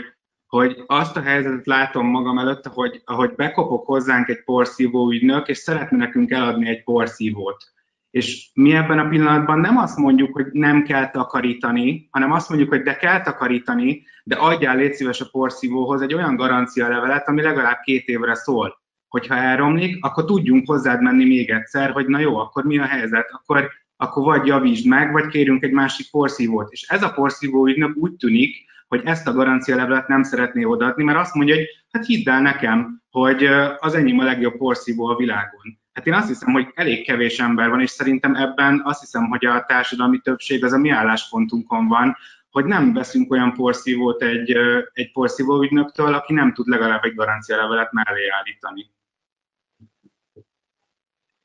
[0.52, 5.58] hogy azt a helyzetet látom magam előtt, hogy ahogy bekopok hozzánk egy porszívó ügynök, és
[5.58, 7.64] szeretne nekünk eladni egy porszívót.
[8.10, 12.70] És mi ebben a pillanatban nem azt mondjuk, hogy nem kell takarítani, hanem azt mondjuk,
[12.70, 17.42] hogy de kell takarítani, de adjál légy szíves a porszívóhoz egy olyan garancia levelet, ami
[17.42, 18.80] legalább két évre szól
[19.12, 23.30] hogyha elromlik, akkor tudjunk hozzád menni még egyszer, hogy na jó, akkor mi a helyzet,
[23.32, 26.72] akkor, akkor vagy javítsd meg, vagy kérünk egy másik porszívót.
[26.72, 28.56] És ez a porszívó ügynök úgy tűnik,
[28.92, 33.02] hogy ezt a garancialevelet nem szeretné odaadni, mert azt mondja, hogy hát hidd el nekem,
[33.10, 33.46] hogy
[33.80, 35.80] az enyém a legjobb porszívó a világon.
[35.94, 39.46] Hát én azt hiszem, hogy elég kevés ember van, és szerintem ebben azt hiszem, hogy
[39.46, 42.18] a társadalmi többség az a mi álláspontunkon van,
[42.50, 44.58] hogy nem veszünk olyan porszívót egy,
[44.94, 48.92] egy porszívó ügynöktől, aki nem tud legalább egy garancialevelet mellé állítani.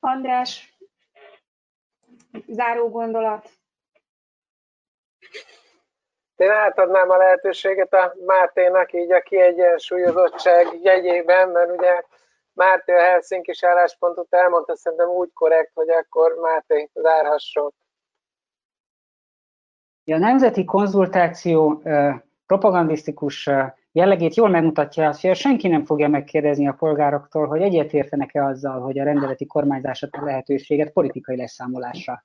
[0.01, 0.79] András,
[2.47, 3.51] záró gondolat.
[6.37, 12.03] Én átadnám a lehetőséget a Máténak így a kiegyensúlyozottság jegyében, mert ugye
[12.53, 17.73] Máté a Helsinki álláspontot elmondta, szerintem úgy korrekt, hogy akkor Máté zárhasson.
[20.05, 21.83] A nemzeti konzultáció
[22.47, 23.51] propagandisztikus
[23.93, 28.99] jellegét jól megmutatja azt, hogy senki nem fogja megkérdezni a polgároktól, hogy egyetértenek-e azzal, hogy
[28.99, 32.25] a rendeleti kormányzását a lehetőséget politikai leszámolásra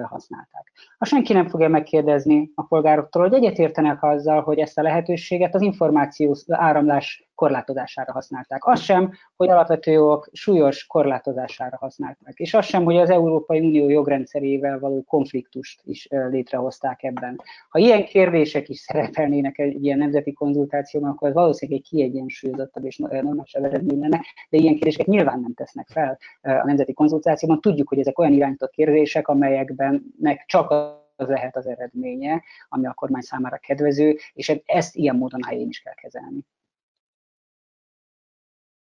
[0.00, 0.72] használták.
[0.98, 5.62] Ha senki nem fogja megkérdezni a polgároktól, hogy egyetértenek azzal, hogy ezt a lehetőséget az
[5.62, 8.66] információs áramlás korlátozására használták.
[8.66, 12.38] Az sem, hogy alapvető jogok súlyos korlátozására használták.
[12.38, 17.40] És az sem, hogy az Európai Unió jogrendszerével való konfliktust is létrehozták ebben.
[17.68, 22.96] Ha ilyen kérdések is szerepelnének egy ilyen nemzeti konzultációban, akkor ez valószínűleg egy kiegyensúlyozottabb és
[22.96, 24.20] normálisabb eredmény lenne,
[24.50, 27.60] de ilyen kérdéseket nyilván nem tesznek fel a nemzeti konzultációban.
[27.60, 32.92] Tudjuk, hogy ezek olyan irányított kérdések, amelyekben meg csak az lehet az eredménye, ami a
[32.92, 36.44] kormány számára kedvező, és ezt ilyen módon helyén is kell kezelni.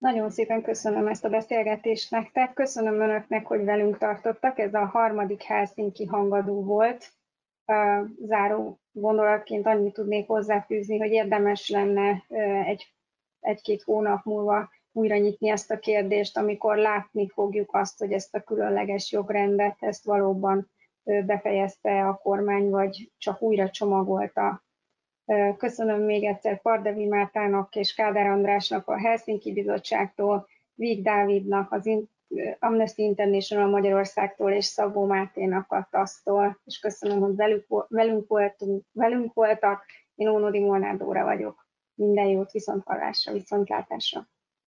[0.07, 2.53] Nagyon szépen köszönöm ezt a beszélgetést nektek.
[2.53, 4.59] Köszönöm Önöknek, hogy velünk tartottak.
[4.59, 7.13] Ez a harmadik Helsinki hangadó volt.
[8.27, 12.25] Záró gondolatként annyit tudnék hozzáfűzni, hogy érdemes lenne
[12.67, 12.95] egy,
[13.41, 18.43] egy-két hónap múlva újra nyitni ezt a kérdést, amikor látni fogjuk azt, hogy ezt a
[18.43, 20.71] különleges jogrendet, ezt valóban
[21.03, 24.66] befejezte a kormány, vagy csak újra csomagolta
[25.57, 31.91] Köszönöm még egyszer Pardevi Mártának és Kádár Andrásnak a Helsinki Bizottságtól, Víg Dávidnak, az
[32.59, 39.35] Amnesty International Magyarországtól és Szabó Máténak a TASZ-tól, és köszönöm, hogy velük, velünk, voltunk, velünk
[39.35, 39.85] voltak.
[40.15, 41.69] Én Ónodi Molnár Dóra vagyok.
[41.95, 44.29] Minden jót, viszont hallásra, viszontlátásra.